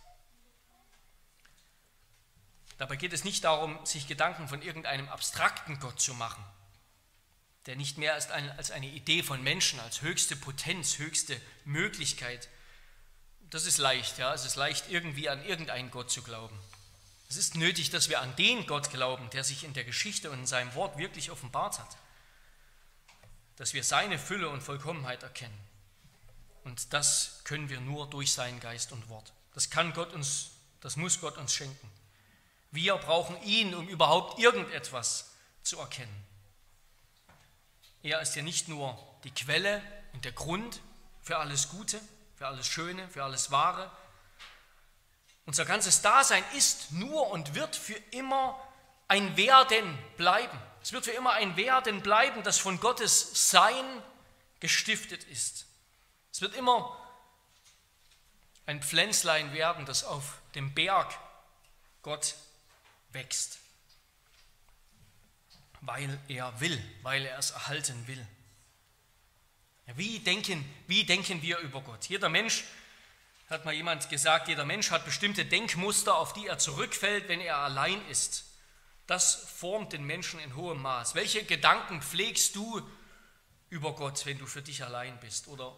Dabei 2.82 2.96
geht 2.96 3.13
es 3.13 3.24
nicht 3.24 3.44
darum, 3.44 3.78
sich 3.86 4.08
Gedanken 4.08 4.48
von 4.48 4.63
irgendeinem 4.63 5.08
abstrakten 5.08 5.80
Gott 5.80 6.02
zu 6.02 6.15
machen, 6.15 6.44
der 7.67 7.76
nicht 7.76 8.00
mehr 8.00 8.17
ist 8.17 8.32
als 8.32 8.72
eine 8.72 8.88
Idee 8.88 9.22
von 9.22 9.44
Menschen, 9.44 9.80
als 9.80 10.02
höchste 10.02 10.36
Potenz, 10.36 10.98
höchste 10.98 11.39
Möglichkeit. 11.63 12.50
Das 13.52 13.67
ist 13.67 13.78
leicht, 13.78 14.17
ja, 14.17 14.34
es 14.34 14.46
ist 14.46 14.56
leicht, 14.56 14.89
irgendwie 14.89 15.30
an 15.30 15.46
irgendeinen 15.46 15.91
Gott 15.91 16.10
zu 16.10 16.24
glauben. 16.24 16.58
Es 17.30 17.38
ist 17.38 17.54
nötig, 17.54 17.91
dass 17.91 18.10
wir 18.10 18.20
an 18.20 18.36
den 18.36 18.65
Gott 18.65 18.89
glauben, 18.89 19.30
der 19.30 19.44
sich 19.44 19.63
in 19.63 19.76
der 19.76 19.84
Geschichte 19.84 20.32
und 20.32 20.39
in 20.39 20.48
seinem 20.48 20.74
Wort 20.74 20.98
wirklich 20.98 21.30
offenbart 21.30 21.78
hat. 21.78 21.98
Dass 23.58 23.76
wir 23.76 23.84
seine 23.84 24.17
Fülle 24.17 24.50
und 24.50 24.63
Vollkommenheit 24.63 25.22
erkennen. 25.22 25.60
Und 26.63 26.94
das 26.94 27.41
können 27.44 27.70
wir 27.70 27.80
nur 27.80 28.10
durch 28.10 28.34
seinen 28.34 28.60
Geist 28.60 28.91
und 28.91 29.08
Wort. 29.08 29.34
Das 29.54 29.70
kann 29.70 29.94
Gott 29.94 30.13
uns, 30.13 30.50
das 30.80 30.96
muss 30.96 31.22
Gott 31.22 31.38
uns 31.38 31.54
schenken. 31.54 32.01
Wir 32.72 32.96
brauchen 32.96 33.42
ihn, 33.44 33.76
um 33.76 33.88
überhaupt 33.88 34.40
irgendetwas 34.40 35.32
zu 35.62 35.78
erkennen. 35.80 36.26
Er 38.02 38.22
ist 38.22 38.36
ja 38.36 38.42
nicht 38.42 38.68
nur 38.68 38.98
die 39.24 39.32
Quelle 39.32 39.82
und 40.14 40.26
der 40.26 40.32
Grund 40.32 40.82
für 41.22 41.38
alles 41.38 41.70
Gute, 41.70 42.00
für 42.36 42.48
alles 42.48 42.68
Schöne, 42.68 43.08
für 43.10 43.24
alles 43.24 43.52
Wahre. 43.52 43.92
Unser 45.46 45.66
ganzes 45.66 46.02
Dasein 46.02 46.44
ist 46.56 46.92
nur 46.92 47.30
und 47.30 47.56
wird 47.56 47.76
für 47.76 48.00
immer 48.12 48.60
ein 49.08 49.36
Werden 49.38 49.98
bleiben. 50.18 50.58
Es 50.82 50.94
wird 50.94 51.06
für 51.06 51.12
immer 51.12 51.34
ein 51.34 51.58
Werden 51.58 52.02
bleiben, 52.02 52.42
das 52.44 52.58
von 52.58 52.80
Gottes 52.80 53.52
Sein 53.52 53.86
gestiftet 54.62 55.26
ist. 55.26 55.66
Es 56.32 56.42
wird 56.42 56.56
immer 56.56 56.98
ein 58.66 58.82
Pflänzlein 58.82 59.54
werden, 59.54 59.86
das 59.86 60.04
auf 60.06 60.40
dem 60.56 60.74
Berg 60.74 61.14
Gott 62.02 62.36
wächst, 63.13 63.60
weil 65.82 66.19
er 66.28 66.60
will, 66.60 66.82
weil 67.02 67.26
er 67.26 67.38
es 67.38 67.52
erhalten 67.52 68.08
will. 68.08 68.26
Wie 69.95 70.19
denken, 70.19 70.63
wie 70.88 71.04
denken 71.04 71.41
wir 71.41 71.58
über 71.60 71.82
Gott? 71.82 72.06
Jeder 72.06 72.30
Mensch, 72.30 72.63
hat 73.52 73.65
mal 73.65 73.74
jemand 73.74 74.10
gesagt, 74.10 74.47
jeder 74.47 74.65
Mensch 74.65 74.91
hat 74.91 75.04
bestimmte 75.04 75.45
Denkmuster, 75.45 76.15
auf 76.15 76.32
die 76.32 76.47
er 76.47 76.58
zurückfällt, 76.58 77.28
wenn 77.28 77.41
er 77.41 77.58
allein 77.58 78.04
ist. 78.08 78.45
Das 79.08 79.36
formt 79.36 79.91
den 79.91 80.06
Menschen 80.06 80.39
in 80.39 80.56
hohem 80.56 80.82
Maß. 80.82 81.15
Welche 81.15 81.43
Gedanken 81.43 82.02
pflegst 82.02 82.56
du 82.56 82.82
über 83.69 83.93
Gott, 83.93 84.26
wenn 84.26 84.38
du 84.39 84.45
für 84.45 84.62
dich 84.62 84.86
allein 84.86 85.19
bist? 85.19 85.50
Oder, 85.50 85.76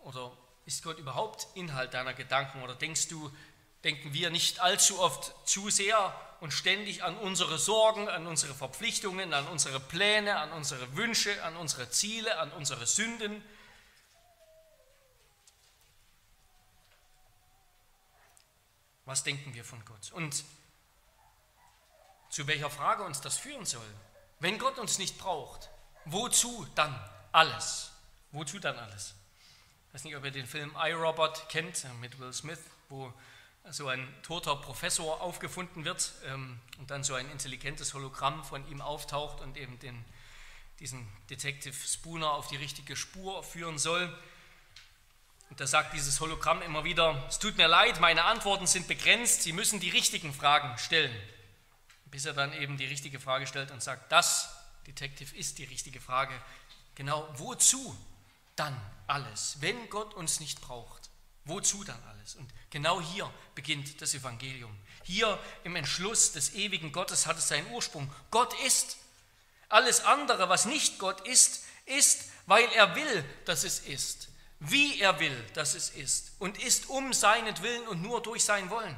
oder 0.00 0.36
ist 0.66 0.82
Gott 0.82 0.98
überhaupt 0.98 1.46
Inhalt 1.54 1.94
deiner 1.94 2.12
Gedanken? 2.12 2.62
Oder 2.62 2.74
denkst 2.74 3.08
du, 3.08 3.34
denken 3.84 4.12
wir 4.12 4.30
nicht 4.30 4.60
allzu 4.60 4.98
oft 4.98 5.32
zu 5.46 5.70
sehr 5.70 6.18
und 6.40 6.52
ständig 6.52 7.02
an 7.02 7.16
unsere 7.16 7.58
Sorgen, 7.58 8.08
an 8.08 8.26
unsere 8.26 8.54
Verpflichtungen, 8.54 9.32
an 9.32 9.46
unsere 9.48 9.78
Pläne, 9.78 10.36
an 10.38 10.52
unsere 10.52 10.96
Wünsche, 10.96 11.42
an 11.44 11.56
unsere 11.56 11.90
Ziele, 11.90 12.38
an 12.38 12.50
unsere 12.52 12.86
Sünden? 12.86 13.42
Was 19.04 19.22
denken 19.22 19.54
wir 19.54 19.64
von 19.64 19.84
Gott? 19.84 20.12
Und 20.12 20.44
zu 22.30 22.46
welcher 22.46 22.70
Frage 22.70 23.04
uns 23.04 23.20
das 23.20 23.36
führen 23.36 23.66
soll? 23.66 23.86
Wenn 24.40 24.58
Gott 24.58 24.78
uns 24.78 24.98
nicht 24.98 25.18
braucht, 25.18 25.70
wozu 26.06 26.66
dann 26.74 26.98
alles? 27.32 27.90
Wozu 28.32 28.58
dann 28.58 28.78
alles? 28.78 29.14
Ich 29.88 29.94
weiß 29.94 30.04
nicht, 30.04 30.16
ob 30.16 30.24
ihr 30.24 30.30
den 30.30 30.46
Film 30.46 30.74
iRobot 30.76 31.48
kennt 31.48 31.86
mit 32.00 32.18
Will 32.18 32.32
Smith, 32.32 32.58
wo 32.88 33.12
so 33.70 33.88
ein 33.88 34.06
toter 34.22 34.56
Professor 34.56 35.20
aufgefunden 35.22 35.84
wird 35.84 36.12
ähm, 36.26 36.58
und 36.78 36.90
dann 36.90 37.02
so 37.02 37.14
ein 37.14 37.30
intelligentes 37.30 37.94
Hologramm 37.94 38.44
von 38.44 38.66
ihm 38.68 38.80
auftaucht 38.80 39.40
und 39.40 39.56
eben 39.56 39.78
den, 39.78 40.04
diesen 40.80 41.08
Detective 41.30 41.74
Spooner 41.74 42.30
auf 42.30 42.48
die 42.48 42.56
richtige 42.56 42.94
Spur 42.94 43.42
führen 43.42 43.78
soll. 43.78 44.06
Und 45.48 45.60
da 45.60 45.66
sagt 45.66 45.94
dieses 45.94 46.20
Hologramm 46.20 46.60
immer 46.62 46.84
wieder, 46.84 47.24
es 47.28 47.38
tut 47.38 47.56
mir 47.56 47.68
leid, 47.68 48.00
meine 48.00 48.24
Antworten 48.24 48.66
sind 48.66 48.86
begrenzt, 48.86 49.42
Sie 49.42 49.52
müssen 49.52 49.80
die 49.80 49.90
richtigen 49.90 50.34
Fragen 50.34 50.76
stellen. 50.78 51.14
Bis 52.06 52.26
er 52.26 52.32
dann 52.34 52.52
eben 52.52 52.76
die 52.76 52.86
richtige 52.86 53.18
Frage 53.18 53.46
stellt 53.46 53.70
und 53.70 53.82
sagt, 53.82 54.12
das, 54.12 54.54
Detective, 54.86 55.34
ist 55.36 55.58
die 55.58 55.64
richtige 55.64 56.00
Frage. 56.00 56.34
Genau, 56.96 57.26
wozu 57.38 57.96
dann 58.56 58.78
alles, 59.06 59.56
wenn 59.60 59.88
Gott 59.88 60.14
uns 60.14 60.38
nicht 60.38 60.60
braucht? 60.60 61.10
Wozu 61.44 61.84
dann 61.84 62.02
alles? 62.10 62.34
Und 62.36 62.48
genau 62.70 63.00
hier 63.00 63.32
beginnt 63.54 64.00
das 64.00 64.14
Evangelium. 64.14 64.76
Hier 65.02 65.38
im 65.64 65.76
Entschluss 65.76 66.32
des 66.32 66.54
ewigen 66.54 66.92
Gottes 66.92 67.26
hat 67.26 67.38
es 67.38 67.48
seinen 67.48 67.70
Ursprung. 67.72 68.10
Gott 68.30 68.54
ist. 68.64 68.96
Alles 69.68 70.04
andere, 70.04 70.48
was 70.48 70.64
nicht 70.64 70.98
Gott 70.98 71.26
ist, 71.26 71.64
ist, 71.86 72.30
weil 72.46 72.68
er 72.72 72.94
will, 72.94 73.24
dass 73.44 73.64
es 73.64 73.80
ist 73.80 74.28
wie 74.70 75.00
er 75.00 75.20
will, 75.20 75.44
dass 75.54 75.74
es 75.74 75.90
ist, 75.90 76.32
und 76.38 76.62
ist 76.62 76.88
um 76.88 77.12
seinetwillen 77.12 77.86
und 77.86 78.02
nur 78.02 78.22
durch 78.22 78.44
sein 78.44 78.70
Wollen. 78.70 78.96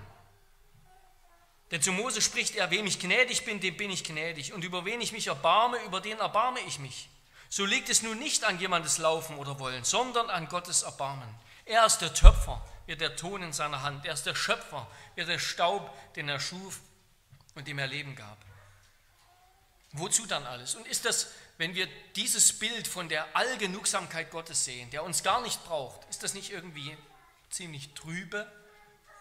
Denn 1.70 1.82
zu 1.82 1.90
Mose 1.90 2.22
spricht 2.22 2.54
er, 2.54 2.70
wem 2.70 2.86
ich 2.86 3.00
gnädig 3.00 3.44
bin, 3.44 3.60
dem 3.60 3.76
bin 3.76 3.90
ich 3.90 4.04
gnädig, 4.04 4.52
und 4.52 4.62
über 4.62 4.84
wen 4.84 5.00
ich 5.00 5.12
mich 5.12 5.26
erbarme, 5.26 5.82
über 5.84 6.00
den 6.00 6.18
erbarme 6.18 6.60
ich 6.68 6.78
mich. 6.78 7.08
So 7.48 7.64
liegt 7.64 7.88
es 7.88 8.02
nun 8.02 8.18
nicht 8.18 8.44
an 8.44 8.60
jemandes 8.60 8.98
Laufen 8.98 9.36
oder 9.38 9.58
Wollen, 9.58 9.84
sondern 9.84 10.30
an 10.30 10.48
Gottes 10.48 10.82
Erbarmen. 10.82 11.28
Er 11.66 11.84
ist 11.84 11.98
der 11.98 12.14
Töpfer, 12.14 12.64
wie 12.86 12.96
der 12.96 13.16
Ton 13.16 13.42
in 13.42 13.52
seiner 13.52 13.82
Hand. 13.82 14.06
Er 14.06 14.14
ist 14.14 14.24
der 14.24 14.34
Schöpfer, 14.34 14.86
wie 15.14 15.24
der 15.24 15.38
Staub, 15.38 15.94
den 16.14 16.28
er 16.28 16.40
schuf 16.40 16.80
und 17.54 17.68
dem 17.68 17.78
er 17.78 17.86
Leben 17.86 18.16
gab. 18.16 18.38
Wozu 19.92 20.26
dann 20.26 20.46
alles? 20.46 20.74
Und 20.74 20.86
ist 20.86 21.04
das 21.04 21.28
wenn 21.58 21.74
wir 21.74 21.88
dieses 22.16 22.58
Bild 22.58 22.86
von 22.86 23.08
der 23.08 23.34
Allgenugsamkeit 23.34 24.30
Gottes 24.30 24.64
sehen, 24.64 24.90
der 24.90 25.04
uns 25.04 25.22
gar 25.22 25.40
nicht 25.40 25.64
braucht, 25.64 26.06
ist 26.10 26.22
das 26.22 26.34
nicht 26.34 26.50
irgendwie 26.52 26.96
ziemlich 27.50 27.94
trübe, 27.94 28.50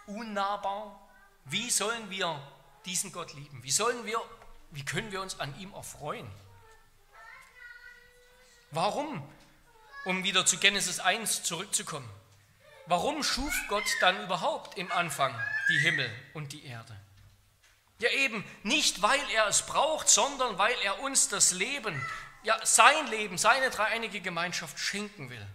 unnahbar? 0.05 0.99
Wie 1.45 1.69
sollen 1.69 2.10
wir 2.10 2.41
diesen 2.86 3.12
Gott 3.13 3.34
lieben? 3.34 3.63
Wie 3.63 3.71
sollen 3.71 4.05
wir, 4.05 4.21
wie 4.71 4.84
können 4.84 5.12
wir 5.12 5.21
uns 5.21 5.39
an 5.39 5.58
ihm 5.60 5.73
erfreuen? 5.73 6.29
Warum, 8.71 9.25
um 10.03 10.23
wieder 10.25 10.45
zu 10.45 10.58
Genesis 10.58 10.99
1 10.99 11.43
zurückzukommen, 11.43 12.10
warum 12.88 13.24
schuf 13.24 13.54
Gott 13.67 13.86
dann 14.02 14.21
überhaupt 14.24 14.78
im 14.78 14.91
Anfang 14.91 15.34
die 15.69 15.80
Himmel 15.80 16.10
und 16.34 16.54
die 16.54 16.65
Erde? 16.65 16.95
Ja 18.00 18.10
eben 18.12 18.43
nicht, 18.63 19.02
weil 19.02 19.21
er 19.34 19.48
es 19.48 19.65
braucht, 19.65 20.10
sondern 20.10 20.58
weil 20.58 20.76
er 20.84 21.00
uns 21.00 21.30
das 21.30 21.52
Leben, 21.52 22.06
ja, 22.43 22.60
sein 22.65 23.08
Leben, 23.08 23.38
seine 23.38 23.69
dreieinige 23.69 24.21
Gemeinschaft 24.21 24.78
schenken 24.78 25.30
will. 25.30 25.48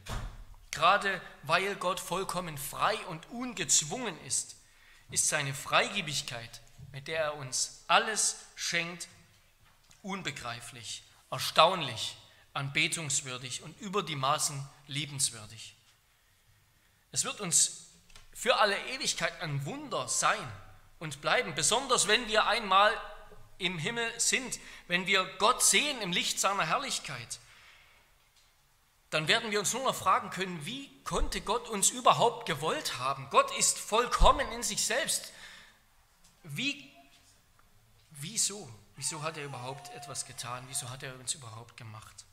Gerade 0.70 1.20
weil 1.42 1.76
Gott 1.76 2.00
vollkommen 2.00 2.56
frei 2.56 2.96
und 3.08 3.28
ungezwungen 3.30 4.18
ist, 4.24 4.56
ist 5.10 5.28
seine 5.28 5.52
Freigebigkeit, 5.52 6.60
mit 6.92 7.08
der 7.08 7.24
er 7.24 7.36
uns 7.36 7.84
alles 7.88 8.36
schenkt, 8.54 9.08
unbegreiflich, 10.02 11.02
erstaunlich, 11.30 12.16
anbetungswürdig 12.54 13.62
und 13.62 13.78
über 13.80 14.02
die 14.02 14.16
Maßen 14.16 14.66
liebenswürdig. 14.86 15.74
Es 17.12 17.24
wird 17.24 17.40
uns 17.40 17.90
für 18.32 18.58
alle 18.58 18.78
Ewigkeit 18.88 19.40
ein 19.42 19.64
Wunder 19.66 20.08
sein 20.08 20.52
und 20.98 21.20
bleiben, 21.20 21.54
besonders 21.54 22.08
wenn 22.08 22.28
wir 22.28 22.46
einmal 22.46 22.92
im 23.58 23.78
Himmel 23.78 24.18
sind, 24.18 24.58
wenn 24.88 25.06
wir 25.06 25.24
Gott 25.38 25.62
sehen 25.62 26.00
im 26.00 26.12
Licht 26.12 26.40
seiner 26.40 26.66
Herrlichkeit, 26.66 27.38
dann 29.10 29.26
werden 29.26 29.50
wir 29.50 29.58
uns 29.58 29.72
nur 29.72 29.84
noch 29.84 29.94
fragen 29.94 30.30
können, 30.30 30.64
wie 30.64 30.88
konnte 31.02 31.40
Gott 31.40 31.68
uns 31.68 31.90
überhaupt 31.90 32.46
gewollt 32.46 32.98
haben? 32.98 33.28
Gott 33.30 33.56
ist 33.58 33.76
vollkommen 33.78 34.50
in 34.52 34.62
sich 34.62 34.86
selbst. 34.86 35.32
Wie, 36.44 36.90
wieso? 38.12 38.72
Wieso 38.96 39.22
hat 39.22 39.36
er 39.36 39.44
überhaupt 39.44 39.92
etwas 39.94 40.26
getan? 40.26 40.64
Wieso 40.68 40.90
hat 40.90 41.02
er 41.02 41.14
uns 41.16 41.34
überhaupt 41.34 41.76
gemacht? 41.76 42.24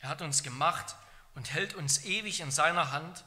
Er 0.00 0.10
hat 0.10 0.20
uns 0.20 0.42
gemacht 0.42 0.94
und 1.34 1.52
hält 1.52 1.74
uns 1.74 2.04
ewig 2.04 2.40
in 2.40 2.50
seiner 2.50 2.92
Hand 2.92 3.24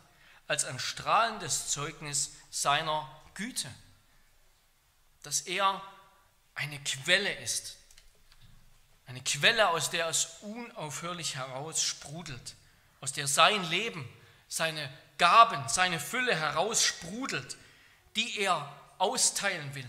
als 0.49 0.65
ein 0.65 0.79
strahlendes 0.79 1.69
Zeugnis 1.69 2.31
seiner 2.49 3.07
Güte, 3.35 3.69
dass 5.21 5.41
er 5.41 5.81
eine 6.55 6.83
Quelle 6.83 7.31
ist. 7.35 7.77
Eine 9.05 9.21
Quelle, 9.21 9.69
aus 9.69 9.91
der 9.91 10.07
es 10.07 10.39
unaufhörlich 10.41 11.35
heraus 11.35 11.83
sprudelt, 11.83 12.55
aus 12.99 13.13
der 13.13 13.27
sein 13.27 13.63
Leben, 13.69 14.09
seine 14.47 14.91
Gaben, 15.19 15.69
seine 15.69 15.99
Fülle 15.99 16.35
heraussprudelt, 16.35 17.55
die 18.15 18.39
er 18.39 18.75
austeilen 18.97 19.75
will. 19.75 19.87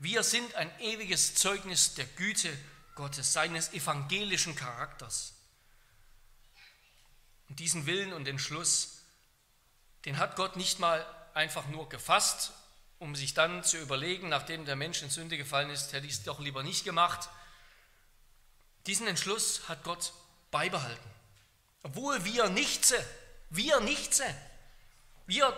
Wir 0.00 0.24
sind 0.24 0.56
ein 0.56 0.76
ewiges 0.80 1.36
Zeugnis 1.36 1.94
der 1.94 2.06
Güte 2.06 2.52
Gottes, 2.96 3.32
seines 3.32 3.72
evangelischen 3.72 4.56
Charakters. 4.56 5.34
Und 7.48 7.60
diesen 7.60 7.86
Willen 7.86 8.12
und 8.12 8.26
Entschluss, 8.26 8.95
den 10.06 10.16
hat 10.18 10.36
Gott 10.36 10.56
nicht 10.56 10.78
mal 10.78 11.04
einfach 11.34 11.66
nur 11.66 11.88
gefasst 11.90 12.52
um 12.98 13.14
sich 13.14 13.34
dann 13.34 13.62
zu 13.62 13.78
überlegen, 13.78 14.28
nachdem 14.28 14.64
der 14.64 14.76
Mensch 14.76 15.02
in 15.02 15.10
Sünde 15.10 15.36
gefallen 15.36 15.70
ist, 15.70 15.92
hätte 15.92 16.06
ich 16.06 16.14
es 16.14 16.22
doch 16.22 16.40
lieber 16.40 16.62
nicht 16.62 16.84
gemacht. 16.84 17.28
Diesen 18.86 19.06
Entschluss 19.06 19.68
hat 19.68 19.84
Gott 19.84 20.12
beibehalten. 20.50 21.10
Obwohl 21.82 22.24
wir 22.24 22.48
nichts, 22.48 22.94
wir 23.50 23.80
nichts, 23.80 24.22
wir 25.26 25.56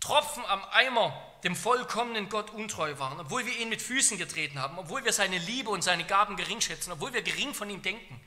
Tropfen 0.00 0.44
am 0.46 0.64
Eimer 0.70 1.20
dem 1.44 1.54
vollkommenen 1.54 2.28
Gott 2.28 2.50
untreu 2.50 2.98
waren, 2.98 3.20
obwohl 3.20 3.44
wir 3.44 3.56
ihn 3.58 3.68
mit 3.68 3.82
Füßen 3.82 4.16
getreten 4.16 4.58
haben, 4.58 4.78
obwohl 4.78 5.04
wir 5.04 5.12
seine 5.12 5.38
Liebe 5.38 5.70
und 5.70 5.82
seine 5.82 6.04
Gaben 6.04 6.36
gering 6.36 6.60
schätzen, 6.60 6.92
obwohl 6.92 7.12
wir 7.12 7.22
gering 7.22 7.52
von 7.52 7.68
ihm 7.68 7.82
denken, 7.82 8.20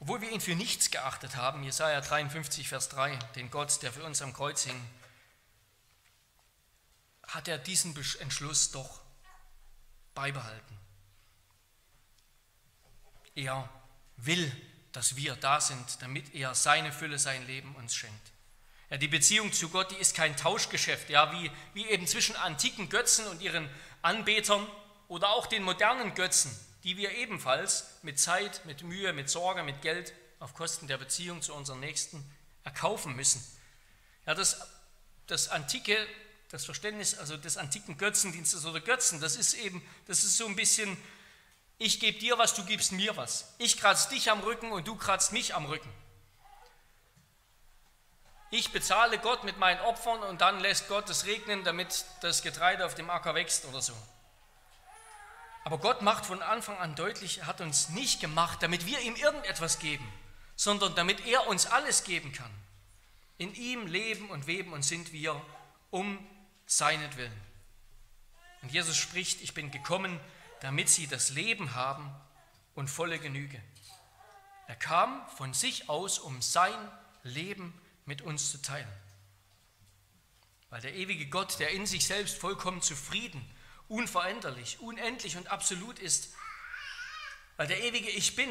obwohl 0.00 0.20
wir 0.20 0.30
ihn 0.30 0.40
für 0.40 0.54
nichts 0.54 0.90
geachtet 0.90 1.36
haben, 1.36 1.62
Jesaja 1.62 2.00
53, 2.00 2.68
Vers 2.68 2.88
3, 2.90 3.18
den 3.34 3.50
Gott, 3.50 3.82
der 3.82 3.92
für 3.92 4.04
uns 4.04 4.22
am 4.22 4.32
Kreuz 4.32 4.64
hing, 4.64 4.80
hat 7.26 7.48
er 7.48 7.58
diesen 7.58 7.96
Entschluss 8.20 8.70
doch 8.70 9.00
beibehalten. 10.14 10.78
Er 13.34 13.68
will, 14.16 14.50
dass 14.92 15.16
wir 15.16 15.36
da 15.36 15.60
sind, 15.60 16.00
damit 16.00 16.34
er 16.34 16.54
seine 16.54 16.92
Fülle, 16.92 17.18
sein 17.18 17.46
Leben 17.46 17.74
uns 17.76 17.94
schenkt. 17.94 18.32
Ja, 18.88 18.96
die 18.96 19.08
Beziehung 19.08 19.52
zu 19.52 19.68
Gott, 19.68 19.90
die 19.90 19.96
ist 19.96 20.14
kein 20.14 20.36
Tauschgeschäft, 20.36 21.10
ja, 21.10 21.32
wie, 21.32 21.50
wie 21.74 21.86
eben 21.86 22.06
zwischen 22.06 22.36
antiken 22.36 22.88
Götzen 22.88 23.26
und 23.26 23.42
ihren 23.42 23.68
Anbetern 24.02 24.66
oder 25.08 25.30
auch 25.30 25.46
den 25.46 25.64
modernen 25.64 26.14
Götzen, 26.14 26.56
die 26.86 26.96
wir 26.96 27.10
ebenfalls 27.16 27.84
mit 28.02 28.20
Zeit, 28.20 28.64
mit 28.64 28.84
Mühe, 28.84 29.12
mit 29.12 29.28
Sorge, 29.28 29.64
mit 29.64 29.82
Geld 29.82 30.12
auf 30.38 30.54
Kosten 30.54 30.86
der 30.86 30.98
Beziehung 30.98 31.42
zu 31.42 31.52
unseren 31.52 31.80
Nächsten 31.80 32.24
erkaufen 32.62 33.16
müssen. 33.16 33.44
Ja, 34.24 34.36
das, 34.36 34.68
das 35.26 35.48
antike, 35.48 36.06
das 36.48 36.64
Verständnis 36.64 37.18
also 37.18 37.36
des 37.36 37.56
antiken 37.56 37.98
Götzendienstes 37.98 38.64
oder 38.64 38.80
Götzen, 38.80 39.20
das 39.20 39.34
ist 39.34 39.54
eben, 39.54 39.82
das 40.06 40.22
ist 40.22 40.36
so 40.36 40.46
ein 40.46 40.54
bisschen, 40.54 40.96
ich 41.76 41.98
gebe 41.98 42.20
dir 42.20 42.38
was, 42.38 42.54
du 42.54 42.64
gibst 42.64 42.92
mir 42.92 43.16
was. 43.16 43.52
Ich 43.58 43.78
kratze 43.78 44.08
dich 44.10 44.30
am 44.30 44.38
Rücken 44.38 44.70
und 44.70 44.86
du 44.86 44.94
kratzt 44.94 45.32
mich 45.32 45.56
am 45.56 45.66
Rücken. 45.66 45.92
Ich 48.52 48.70
bezahle 48.70 49.18
Gott 49.18 49.42
mit 49.42 49.58
meinen 49.58 49.80
Opfern 49.80 50.22
und 50.22 50.40
dann 50.40 50.60
lässt 50.60 50.86
Gott 50.86 51.10
es 51.10 51.26
regnen, 51.26 51.64
damit 51.64 52.04
das 52.20 52.42
Getreide 52.42 52.86
auf 52.86 52.94
dem 52.94 53.10
Acker 53.10 53.34
wächst 53.34 53.64
oder 53.64 53.82
so. 53.82 53.92
Aber 55.66 55.78
Gott 55.78 56.00
macht 56.00 56.26
von 56.26 56.42
Anfang 56.42 56.78
an 56.78 56.94
deutlich, 56.94 57.38
er 57.38 57.46
hat 57.48 57.60
uns 57.60 57.88
nicht 57.88 58.20
gemacht, 58.20 58.62
damit 58.62 58.86
wir 58.86 59.00
ihm 59.00 59.16
irgendetwas 59.16 59.80
geben, 59.80 60.06
sondern 60.54 60.94
damit 60.94 61.26
er 61.26 61.48
uns 61.48 61.66
alles 61.66 62.04
geben 62.04 62.30
kann. 62.30 62.52
In 63.36 63.52
ihm 63.52 63.88
leben 63.88 64.30
und 64.30 64.46
weben 64.46 64.72
und 64.72 64.84
sind 64.84 65.12
wir 65.12 65.44
um 65.90 66.24
seinetwillen. 66.66 67.32
Und 68.62 68.70
Jesus 68.70 68.96
spricht, 68.96 69.42
ich 69.42 69.54
bin 69.54 69.72
gekommen, 69.72 70.20
damit 70.60 70.88
sie 70.88 71.08
das 71.08 71.30
Leben 71.30 71.74
haben 71.74 72.14
und 72.76 72.88
volle 72.88 73.18
Genüge. 73.18 73.60
Er 74.68 74.76
kam 74.76 75.28
von 75.30 75.52
sich 75.52 75.88
aus, 75.88 76.20
um 76.20 76.42
sein 76.42 76.78
Leben 77.24 77.74
mit 78.04 78.22
uns 78.22 78.52
zu 78.52 78.62
teilen. 78.62 78.86
Weil 80.70 80.82
der 80.82 80.94
ewige 80.94 81.26
Gott, 81.26 81.58
der 81.58 81.70
in 81.70 81.86
sich 81.86 82.06
selbst 82.06 82.38
vollkommen 82.38 82.82
zufrieden, 82.82 83.44
unveränderlich, 83.88 84.80
unendlich 84.80 85.36
und 85.36 85.48
absolut 85.48 85.98
ist, 85.98 86.34
weil 87.56 87.66
der 87.66 87.82
ewige 87.82 88.10
Ich 88.10 88.36
bin, 88.36 88.48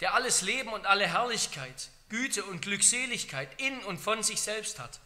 der 0.00 0.14
alles 0.14 0.42
Leben 0.42 0.72
und 0.72 0.86
alle 0.86 1.06
Herrlichkeit, 1.06 1.90
Güte 2.08 2.44
und 2.44 2.62
Glückseligkeit 2.62 3.48
in 3.60 3.78
und 3.84 3.98
von 3.98 4.22
sich 4.22 4.40
selbst 4.40 4.78
hat, 4.78 5.00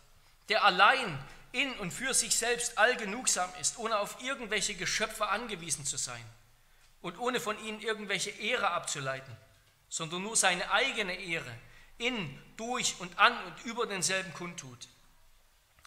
der 0.49 0.65
allein 0.65 1.19
in 1.53 1.73
und 1.75 1.93
für 1.93 2.13
sich 2.13 2.37
selbst 2.37 2.77
allgenugsam 2.79 3.51
ist, 3.61 3.79
ohne 3.79 3.99
auf 3.99 4.23
irgendwelche 4.23 4.75
Geschöpfe 4.75 5.29
angewiesen 5.29 5.85
zu 5.85 5.97
sein 5.97 6.25
und 7.01 7.19
ohne 7.19 7.41
von 7.41 7.59
ihnen 7.65 7.81
irgendwelche 7.81 8.31
Ehre 8.31 8.71
abzuleiten, 8.71 9.35
sondern 9.89 10.23
nur 10.23 10.37
seine 10.37 10.71
eigene 10.71 11.15
Ehre 11.15 11.55
in, 11.99 12.43
durch 12.57 12.97
und 12.99 13.19
an 13.19 13.33
und 13.45 13.65
über 13.65 13.87
denselben 13.87 14.33
kundtut. 14.35 14.89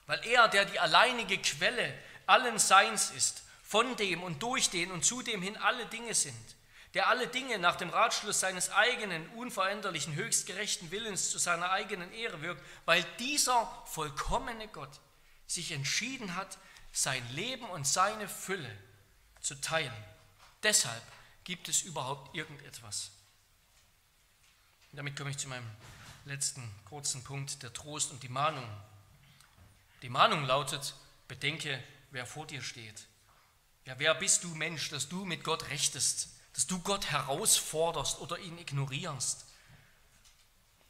Weil 0.07 0.25
er, 0.25 0.47
der 0.47 0.65
die 0.65 0.79
alleinige 0.79 1.37
Quelle 1.37 1.93
allen 2.25 2.57
Seins 2.57 3.11
ist, 3.11 3.43
von 3.69 3.95
dem 3.97 4.23
und 4.23 4.41
durch 4.41 4.71
den 4.71 4.89
und 4.89 5.05
zu 5.05 5.21
dem 5.21 5.43
hin 5.43 5.55
alle 5.55 5.85
Dinge 5.85 6.15
sind, 6.15 6.55
der 6.95 7.07
alle 7.07 7.27
Dinge 7.27 7.59
nach 7.59 7.75
dem 7.75 7.91
Ratschluss 7.91 8.39
seines 8.39 8.71
eigenen, 8.71 9.29
unveränderlichen, 9.35 10.15
höchstgerechten 10.15 10.89
Willens 10.89 11.29
zu 11.29 11.37
seiner 11.37 11.69
eigenen 11.69 12.11
Ehre 12.11 12.41
wirkt, 12.41 12.65
weil 12.85 13.05
dieser 13.19 13.71
vollkommene 13.85 14.69
Gott 14.69 14.99
sich 15.45 15.71
entschieden 15.71 16.33
hat, 16.33 16.57
sein 16.93 17.23
Leben 17.35 17.65
und 17.65 17.85
seine 17.85 18.27
Fülle 18.27 18.75
zu 19.39 19.53
teilen. 19.61 19.93
Deshalb 20.63 21.03
gibt 21.43 21.69
es 21.69 21.83
überhaupt 21.83 22.35
irgendetwas. 22.35 23.11
Und 24.89 24.97
damit 24.97 25.15
komme 25.15 25.29
ich 25.29 25.37
zu 25.37 25.47
meinem 25.47 25.69
letzten 26.25 26.67
kurzen 26.85 27.23
Punkt, 27.23 27.61
der 27.61 27.71
Trost 27.71 28.09
und 28.09 28.23
die 28.23 28.29
Mahnung. 28.29 28.67
Die 30.01 30.09
Mahnung 30.09 30.43
lautet, 30.43 30.95
bedenke, 31.27 31.83
wer 32.09 32.25
vor 32.25 32.47
dir 32.47 32.63
steht. 32.63 33.05
Ja, 33.89 33.95
wer 33.97 34.13
bist 34.13 34.43
du 34.43 34.49
Mensch, 34.49 34.91
dass 34.91 35.09
du 35.09 35.25
mit 35.25 35.43
Gott 35.43 35.71
rechtest, 35.71 36.29
dass 36.53 36.67
du 36.67 36.77
Gott 36.77 37.09
herausforderst 37.09 38.19
oder 38.19 38.37
ihn 38.37 38.59
ignorierst? 38.59 39.47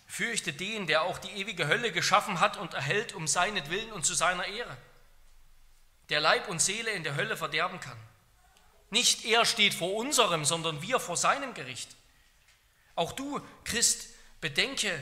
Fürchte 0.06 0.52
den, 0.52 0.86
der 0.86 1.04
auch 1.04 1.18
die 1.18 1.30
ewige 1.30 1.68
Hölle 1.68 1.94
geschaffen 1.94 2.42
hat 2.42 2.58
und 2.58 2.74
erhält 2.74 3.14
um 3.14 3.26
seinetwillen 3.26 3.94
und 3.94 4.06
zu 4.06 4.16
seiner 4.16 4.48
Ehre, 4.48 4.76
der 6.10 6.20
Leib 6.20 6.50
und 6.50 6.62
Seele 6.62 6.92
in 6.92 7.06
der 7.06 7.16
Hölle 7.16 7.38
verderben 7.38 7.80
kann. 7.80 7.98
Nicht 8.90 9.24
er 9.24 9.46
steht 9.46 9.76
vor 9.76 9.94
unserem, 9.94 10.44
sondern 10.44 10.82
wir 10.82 11.00
vor 11.00 11.16
seinem 11.16 11.54
Gericht. 11.54 11.96
Auch 12.96 13.14
du, 13.14 13.40
Christ, 13.64 14.10
bedenke, 14.42 15.02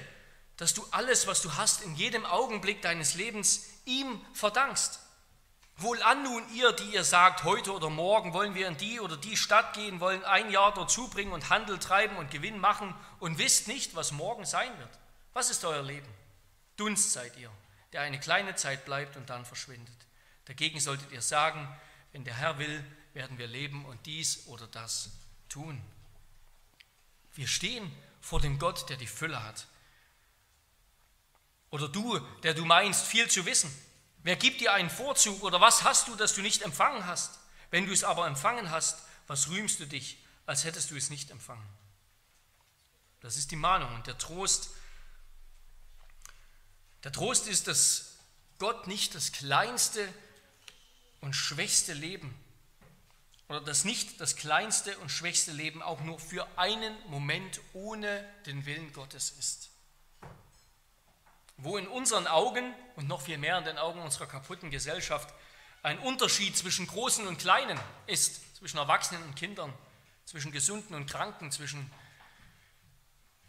dass 0.58 0.76
du 0.76 0.86
alles, 0.92 1.26
was 1.26 1.42
du 1.42 1.56
hast, 1.56 1.82
in 1.82 1.96
jedem 1.96 2.28
Augenblick 2.28 2.84
deines 2.84 3.16
Lebens 3.16 3.66
ihm 3.86 4.24
verdankst. 4.36 5.00
Wohlan 5.78 6.24
nun 6.24 6.44
ihr, 6.56 6.72
die 6.74 6.94
ihr 6.94 7.04
sagt, 7.04 7.44
heute 7.44 7.72
oder 7.72 7.90
morgen 7.90 8.34
wollen 8.34 8.56
wir 8.56 8.68
in 8.68 8.78
die 8.78 9.00
oder 9.00 9.16
die 9.16 9.38
Stadt 9.38 9.74
gehen, 9.74 10.00
wollen 10.00 10.24
ein 10.26 10.50
Jahr 10.50 10.74
dort 10.74 10.90
zubringen 10.90 11.32
und 11.32 11.50
Handel 11.50 11.78
treiben 11.78 12.18
und 12.18 12.32
Gewinn 12.32 12.60
machen 12.60 12.96
und 13.20 13.38
wisst 13.38 13.68
nicht, 13.68 13.96
was 13.96 14.12
morgen 14.12 14.46
sein 14.46 14.76
wird. 14.80 14.90
Was 15.34 15.52
ist 15.52 15.64
euer 15.66 15.84
Leben? 15.84 16.08
Dunst 16.78 17.14
seid 17.14 17.38
ihr, 17.38 17.52
der 17.94 18.02
eine 18.02 18.20
kleine 18.20 18.56
Zeit 18.56 18.86
bleibt 18.86 19.18
und 19.18 19.30
dann 19.30 19.46
verschwindet. 19.46 19.96
Dagegen 20.46 20.80
solltet 20.80 21.12
ihr 21.12 21.22
sagen, 21.22 21.68
wenn 22.12 22.24
der 22.24 22.36
Herr 22.36 22.58
will, 22.58 22.84
werden 23.14 23.38
wir 23.38 23.48
leben 23.48 23.86
und 23.86 24.04
dies 24.08 24.48
oder 24.48 24.66
das 24.68 25.12
tun. 25.48 25.80
Wir 27.36 27.48
stehen 27.48 27.92
vor 28.20 28.42
dem 28.42 28.58
Gott, 28.58 28.90
der 28.90 28.98
die 28.98 29.06
Fülle 29.06 29.44
hat 29.44 29.68
oder 31.70 31.88
du, 31.88 32.20
der 32.44 32.54
du 32.54 32.66
meinst, 32.66 33.06
viel 33.06 33.30
zu 33.30 33.46
wissen. 33.46 33.72
Wer 34.28 34.36
gibt 34.36 34.60
dir 34.60 34.74
einen 34.74 34.90
Vorzug 34.90 35.42
oder 35.42 35.62
was 35.62 35.86
hast 35.86 36.10
du, 36.10 36.16
das 36.18 36.36
du 36.36 36.42
nicht 36.42 36.62
empfangen 36.62 37.06
hast? 37.06 37.40
Wenn 37.72 37.86
du 37.86 37.94
es 37.94 38.04
aber 38.04 38.28
empfangen 38.28 38.72
hast, 38.72 39.00
was 39.26 39.48
rühmst 39.48 39.80
du 39.80 39.86
dich, 39.86 40.18
als 40.46 40.66
hättest 40.66 40.92
du 40.92 40.98
es 40.98 41.10
nicht 41.10 41.32
empfangen? 41.32 41.66
Das 43.22 43.38
ist 43.38 43.52
die 43.52 43.56
Mahnung 43.56 43.96
und 43.96 44.06
der 44.06 44.18
Trost. 44.18 44.72
Der 47.06 47.14
Trost 47.14 47.48
ist, 47.48 47.68
dass 47.68 48.18
Gott 48.60 48.86
nicht 48.86 49.16
das 49.16 49.32
kleinste 49.32 50.14
und 51.22 51.34
schwächste 51.34 51.94
Leben 51.94 52.38
oder 53.48 53.62
dass 53.62 53.86
nicht 53.86 54.20
das 54.20 54.36
kleinste 54.36 54.98
und 54.98 55.10
schwächste 55.10 55.54
Leben 55.54 55.82
auch 55.82 56.02
nur 56.02 56.20
für 56.20 56.46
einen 56.58 56.94
Moment 57.08 57.62
ohne 57.72 58.30
den 58.46 58.66
Willen 58.66 58.92
Gottes 58.92 59.32
ist 59.40 59.70
wo 61.58 61.78
in 61.78 61.88
unseren 61.88 62.28
Augen 62.28 62.74
und 62.96 63.08
noch 63.08 63.22
viel 63.22 63.38
mehr 63.38 63.58
in 63.58 63.66
den 63.66 63.78
Augen 63.78 64.00
unserer 64.02 64.28
kaputten 64.28 64.70
Gesellschaft 64.70 65.34
ein 65.84 66.00
Unterschied 66.00 66.56
zwischen 66.56 66.88
Großen 66.88 67.28
und 67.28 67.38
Kleinen 67.40 67.80
ist, 68.06 68.58
zwischen 68.58 68.78
Erwachsenen 68.78 69.24
und 69.24 69.36
Kindern, 69.36 69.74
zwischen 70.26 70.52
Gesunden 70.52 70.96
und 70.96 71.10
Kranken, 71.10 71.52
zwischen 71.52 71.92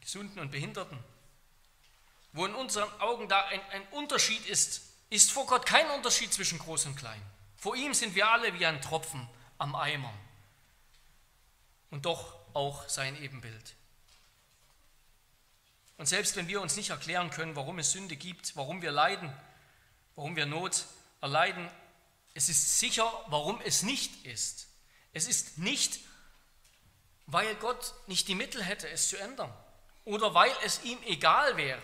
Gesunden 0.01 0.39
und 0.39 0.51
Behinderten. 0.51 0.99
Wo 2.33 2.47
in 2.47 2.55
unseren 2.55 2.89
Augen 3.01 3.29
da 3.29 3.47
ein, 3.47 3.61
ein 3.73 3.83
Unterschied 3.89 4.47
ist, 4.47 4.83
ist 5.11 5.33
vor 5.33 5.47
Gott 5.47 5.67
kein 5.67 5.89
Unterschied 5.91 6.33
zwischen 6.33 6.59
Groß 6.59 6.87
und 6.87 6.97
Klein. 6.97 7.23
Vor 7.57 7.75
ihm 7.75 7.95
sind 7.95 8.15
wir 8.15 8.31
alle 8.31 8.59
wie 8.59 8.67
ein 8.67 8.81
Tropfen 8.81 9.29
am 9.59 9.75
Eimer 9.75 10.13
und 11.91 12.07
doch 12.07 12.35
auch 12.55 12.89
sein 12.89 13.21
Ebenbild. 13.21 13.75
Und 15.99 16.07
selbst 16.07 16.37
wenn 16.37 16.49
wir 16.49 16.63
uns 16.63 16.77
nicht 16.77 16.91
erklären 16.91 17.31
können, 17.31 17.57
warum 17.57 17.79
es 17.79 17.93
Sünde 17.93 18.17
gibt, 18.17 18.57
warum 18.57 18.81
wir 18.83 18.93
leiden, 18.93 19.31
warum 20.15 20.37
wir 20.37 20.47
Not 20.47 20.87
erleiden, 21.21 21.69
es 22.35 22.49
ist 22.49 22.79
sicher, 22.79 23.13
warum 23.27 23.61
es 23.63 23.83
nicht 23.83 24.25
ist. 24.25 24.69
Es 25.13 25.27
ist 25.27 25.59
nicht, 25.59 25.99
weil 27.27 27.53
Gott 27.57 27.95
nicht 28.07 28.29
die 28.29 28.37
Mittel 28.37 28.63
hätte, 28.63 28.89
es 28.89 29.09
zu 29.09 29.17
ändern 29.17 29.53
oder 30.05 30.35
weil 30.35 30.53
es 30.65 30.85
ihm 30.85 30.99
egal 31.05 31.57
wäre. 31.57 31.83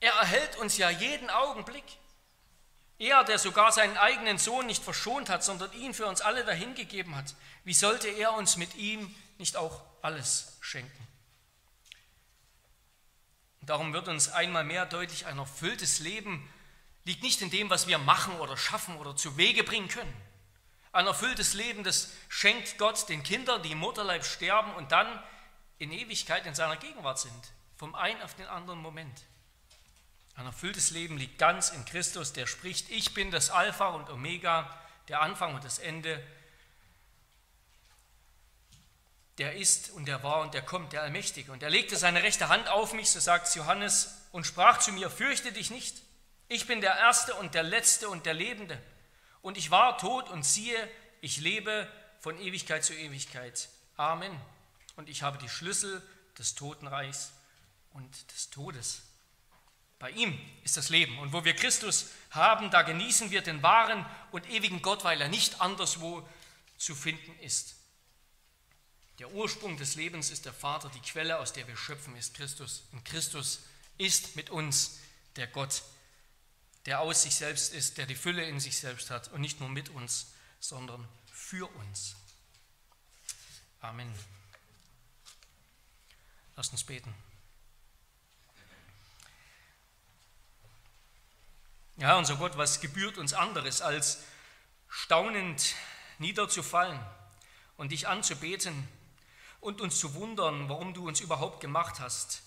Er 0.00 0.12
erhält 0.12 0.56
uns 0.58 0.76
ja 0.76 0.90
jeden 0.90 1.30
Augenblick. 1.30 1.84
Er, 2.98 3.24
der 3.24 3.38
sogar 3.38 3.72
seinen 3.72 3.96
eigenen 3.96 4.38
Sohn 4.38 4.66
nicht 4.66 4.84
verschont 4.84 5.30
hat, 5.30 5.42
sondern 5.42 5.72
ihn 5.72 5.94
für 5.94 6.06
uns 6.06 6.20
alle 6.20 6.44
dahingegeben 6.44 7.16
hat, 7.16 7.34
wie 7.64 7.74
sollte 7.74 8.08
er 8.08 8.34
uns 8.34 8.56
mit 8.56 8.74
ihm 8.74 9.14
nicht 9.38 9.56
auch 9.56 9.80
alles 10.02 10.58
schenken? 10.60 11.07
Darum 13.68 13.92
wird 13.92 14.08
uns 14.08 14.30
einmal 14.30 14.64
mehr 14.64 14.86
deutlich, 14.86 15.26
ein 15.26 15.36
erfülltes 15.36 15.98
Leben 15.98 16.48
liegt 17.04 17.22
nicht 17.22 17.42
in 17.42 17.50
dem, 17.50 17.68
was 17.68 17.86
wir 17.86 17.98
machen 17.98 18.34
oder 18.40 18.56
schaffen 18.56 18.96
oder 18.96 19.14
zu 19.14 19.36
Wege 19.36 19.62
bringen 19.62 19.88
können. 19.88 20.14
Ein 20.90 21.06
erfülltes 21.06 21.52
Leben, 21.52 21.84
das 21.84 22.10
schenkt 22.30 22.78
Gott 22.78 23.10
den 23.10 23.22
Kindern, 23.22 23.62
die 23.62 23.72
im 23.72 23.78
Mutterleib 23.78 24.24
sterben 24.24 24.72
und 24.72 24.90
dann 24.90 25.06
in 25.76 25.92
Ewigkeit 25.92 26.46
in 26.46 26.54
seiner 26.54 26.78
Gegenwart 26.78 27.18
sind, 27.18 27.52
vom 27.76 27.94
einen 27.94 28.22
auf 28.22 28.34
den 28.34 28.46
anderen 28.46 28.80
Moment. 28.80 29.20
Ein 30.34 30.46
erfülltes 30.46 30.90
Leben 30.90 31.18
liegt 31.18 31.36
ganz 31.36 31.68
in 31.68 31.84
Christus, 31.84 32.32
der 32.32 32.46
spricht, 32.46 32.88
ich 32.88 33.12
bin 33.12 33.30
das 33.30 33.50
Alpha 33.50 33.88
und 33.88 34.08
Omega, 34.08 34.74
der 35.08 35.20
Anfang 35.20 35.54
und 35.54 35.62
das 35.62 35.78
Ende, 35.78 36.26
der 39.38 39.54
ist 39.54 39.90
und 39.90 40.06
der 40.06 40.22
war 40.22 40.40
und 40.40 40.54
der 40.54 40.62
kommt, 40.62 40.92
der 40.92 41.02
Allmächtige. 41.02 41.52
Und 41.52 41.62
er 41.62 41.70
legte 41.70 41.96
seine 41.96 42.22
rechte 42.22 42.48
Hand 42.48 42.68
auf 42.68 42.92
mich, 42.92 43.10
so 43.10 43.20
sagt 43.20 43.54
Johannes, 43.54 44.14
und 44.32 44.46
sprach 44.46 44.78
zu 44.78 44.92
mir, 44.92 45.10
fürchte 45.10 45.52
dich 45.52 45.70
nicht, 45.70 45.96
ich 46.48 46.66
bin 46.66 46.80
der 46.80 46.96
Erste 46.96 47.34
und 47.34 47.54
der 47.54 47.62
Letzte 47.62 48.08
und 48.08 48.26
der 48.26 48.34
Lebende. 48.34 48.80
Und 49.42 49.56
ich 49.56 49.70
war 49.70 49.98
tot 49.98 50.28
und 50.30 50.44
siehe, 50.44 50.76
ich 51.20 51.38
lebe 51.38 51.90
von 52.20 52.38
Ewigkeit 52.40 52.84
zu 52.84 52.94
Ewigkeit. 52.94 53.68
Amen. 53.96 54.32
Und 54.96 55.08
ich 55.08 55.22
habe 55.22 55.38
die 55.38 55.48
Schlüssel 55.48 56.02
des 56.38 56.54
Totenreichs 56.54 57.32
und 57.92 58.32
des 58.32 58.50
Todes. 58.50 59.02
Bei 59.98 60.10
ihm 60.10 60.38
ist 60.64 60.76
das 60.76 60.90
Leben. 60.90 61.18
Und 61.18 61.32
wo 61.32 61.44
wir 61.44 61.54
Christus 61.54 62.10
haben, 62.30 62.70
da 62.70 62.82
genießen 62.82 63.30
wir 63.30 63.42
den 63.42 63.62
wahren 63.62 64.06
und 64.30 64.48
ewigen 64.48 64.80
Gott, 64.80 65.04
weil 65.04 65.20
er 65.20 65.28
nicht 65.28 65.60
anderswo 65.60 66.26
zu 66.76 66.94
finden 66.94 67.36
ist. 67.40 67.77
Der 69.18 69.32
Ursprung 69.32 69.76
des 69.76 69.96
Lebens 69.96 70.30
ist 70.30 70.44
der 70.44 70.52
Vater, 70.52 70.88
die 70.90 71.00
Quelle, 71.00 71.38
aus 71.40 71.52
der 71.52 71.66
wir 71.66 71.76
schöpfen, 71.76 72.14
ist 72.16 72.34
Christus. 72.34 72.84
Und 72.92 73.04
Christus 73.04 73.60
ist 73.96 74.36
mit 74.36 74.50
uns 74.50 75.00
der 75.34 75.48
Gott, 75.48 75.82
der 76.86 77.00
aus 77.00 77.22
sich 77.22 77.34
selbst 77.34 77.74
ist, 77.74 77.98
der 77.98 78.06
die 78.06 78.14
Fülle 78.14 78.44
in 78.44 78.60
sich 78.60 78.78
selbst 78.78 79.10
hat 79.10 79.28
und 79.28 79.40
nicht 79.40 79.58
nur 79.58 79.68
mit 79.68 79.88
uns, 79.88 80.28
sondern 80.60 81.06
für 81.32 81.66
uns. 81.78 82.14
Amen. 83.80 84.12
Lasst 86.54 86.72
uns 86.72 86.84
beten. 86.84 87.12
Ja, 91.96 92.16
unser 92.16 92.36
Gott, 92.36 92.56
was 92.56 92.80
gebührt 92.80 93.18
uns 93.18 93.32
anderes, 93.32 93.80
als 93.80 94.22
staunend 94.88 95.74
niederzufallen 96.18 97.00
und 97.76 97.90
dich 97.90 98.06
anzubeten 98.06 98.88
und 99.60 99.80
uns 99.80 99.98
zu 99.98 100.14
wundern, 100.14 100.68
warum 100.68 100.94
du 100.94 101.06
uns 101.06 101.20
überhaupt 101.20 101.60
gemacht 101.60 102.00
hast. 102.00 102.42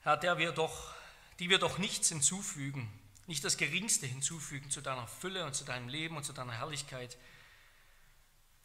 Herr, 0.00 0.16
der 0.16 0.38
wir 0.38 0.52
doch, 0.52 0.94
die 1.38 1.50
wir 1.50 1.58
doch 1.58 1.78
nichts 1.78 2.08
hinzufügen, 2.08 2.90
nicht 3.26 3.44
das 3.44 3.56
Geringste 3.56 4.06
hinzufügen 4.06 4.70
zu 4.70 4.80
deiner 4.80 5.06
Fülle 5.06 5.44
und 5.44 5.54
zu 5.54 5.64
deinem 5.64 5.88
Leben 5.88 6.16
und 6.16 6.24
zu 6.24 6.32
deiner 6.32 6.52
Herrlichkeit. 6.52 7.16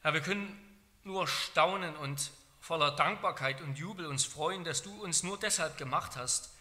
Herr, 0.02 0.14
wir 0.14 0.22
können 0.22 0.58
nur 1.04 1.28
staunen 1.28 1.96
und 1.98 2.32
voller 2.62 2.92
Dankbarkeit 2.92 3.62
und 3.62 3.78
Jubel 3.78 4.06
uns 4.06 4.24
freuen, 4.24 4.64
dass 4.64 4.84
du 4.84 5.04
uns 5.04 5.24
nur 5.24 5.38
deshalb 5.38 5.78
gemacht 5.78 6.16
hast, 6.16 6.52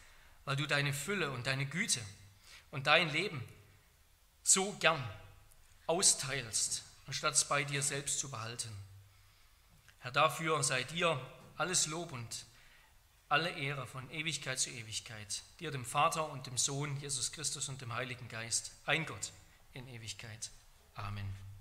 weil 0.44 0.56
du 0.56 0.66
deine 0.66 0.92
Fülle 0.92 1.30
und 1.30 1.46
deine 1.46 1.66
Güte 1.66 2.00
und 2.72 2.88
dein 2.88 3.10
Leben 3.10 3.42
so 4.42 4.72
gern 4.80 5.02
austeilst, 5.86 6.82
anstatt 7.06 7.34
es 7.34 7.44
bei 7.44 7.62
dir 7.62 7.82
selbst 7.82 8.18
zu 8.18 8.30
behalten. 8.30 8.70
Herr, 10.02 10.10
dafür 10.10 10.62
sei 10.62 10.82
dir 10.84 11.20
alles 11.56 11.86
Lob 11.86 12.12
und 12.12 12.44
alle 13.28 13.50
Ehre 13.50 13.86
von 13.86 14.10
Ewigkeit 14.10 14.58
zu 14.58 14.70
Ewigkeit, 14.70 15.42
dir 15.60 15.70
dem 15.70 15.84
Vater 15.84 16.28
und 16.30 16.46
dem 16.46 16.58
Sohn 16.58 17.00
Jesus 17.00 17.32
Christus 17.32 17.68
und 17.68 17.80
dem 17.80 17.94
Heiligen 17.94 18.28
Geist, 18.28 18.72
ein 18.84 19.06
Gott 19.06 19.32
in 19.72 19.88
Ewigkeit. 19.88 20.50
Amen. 20.94 21.51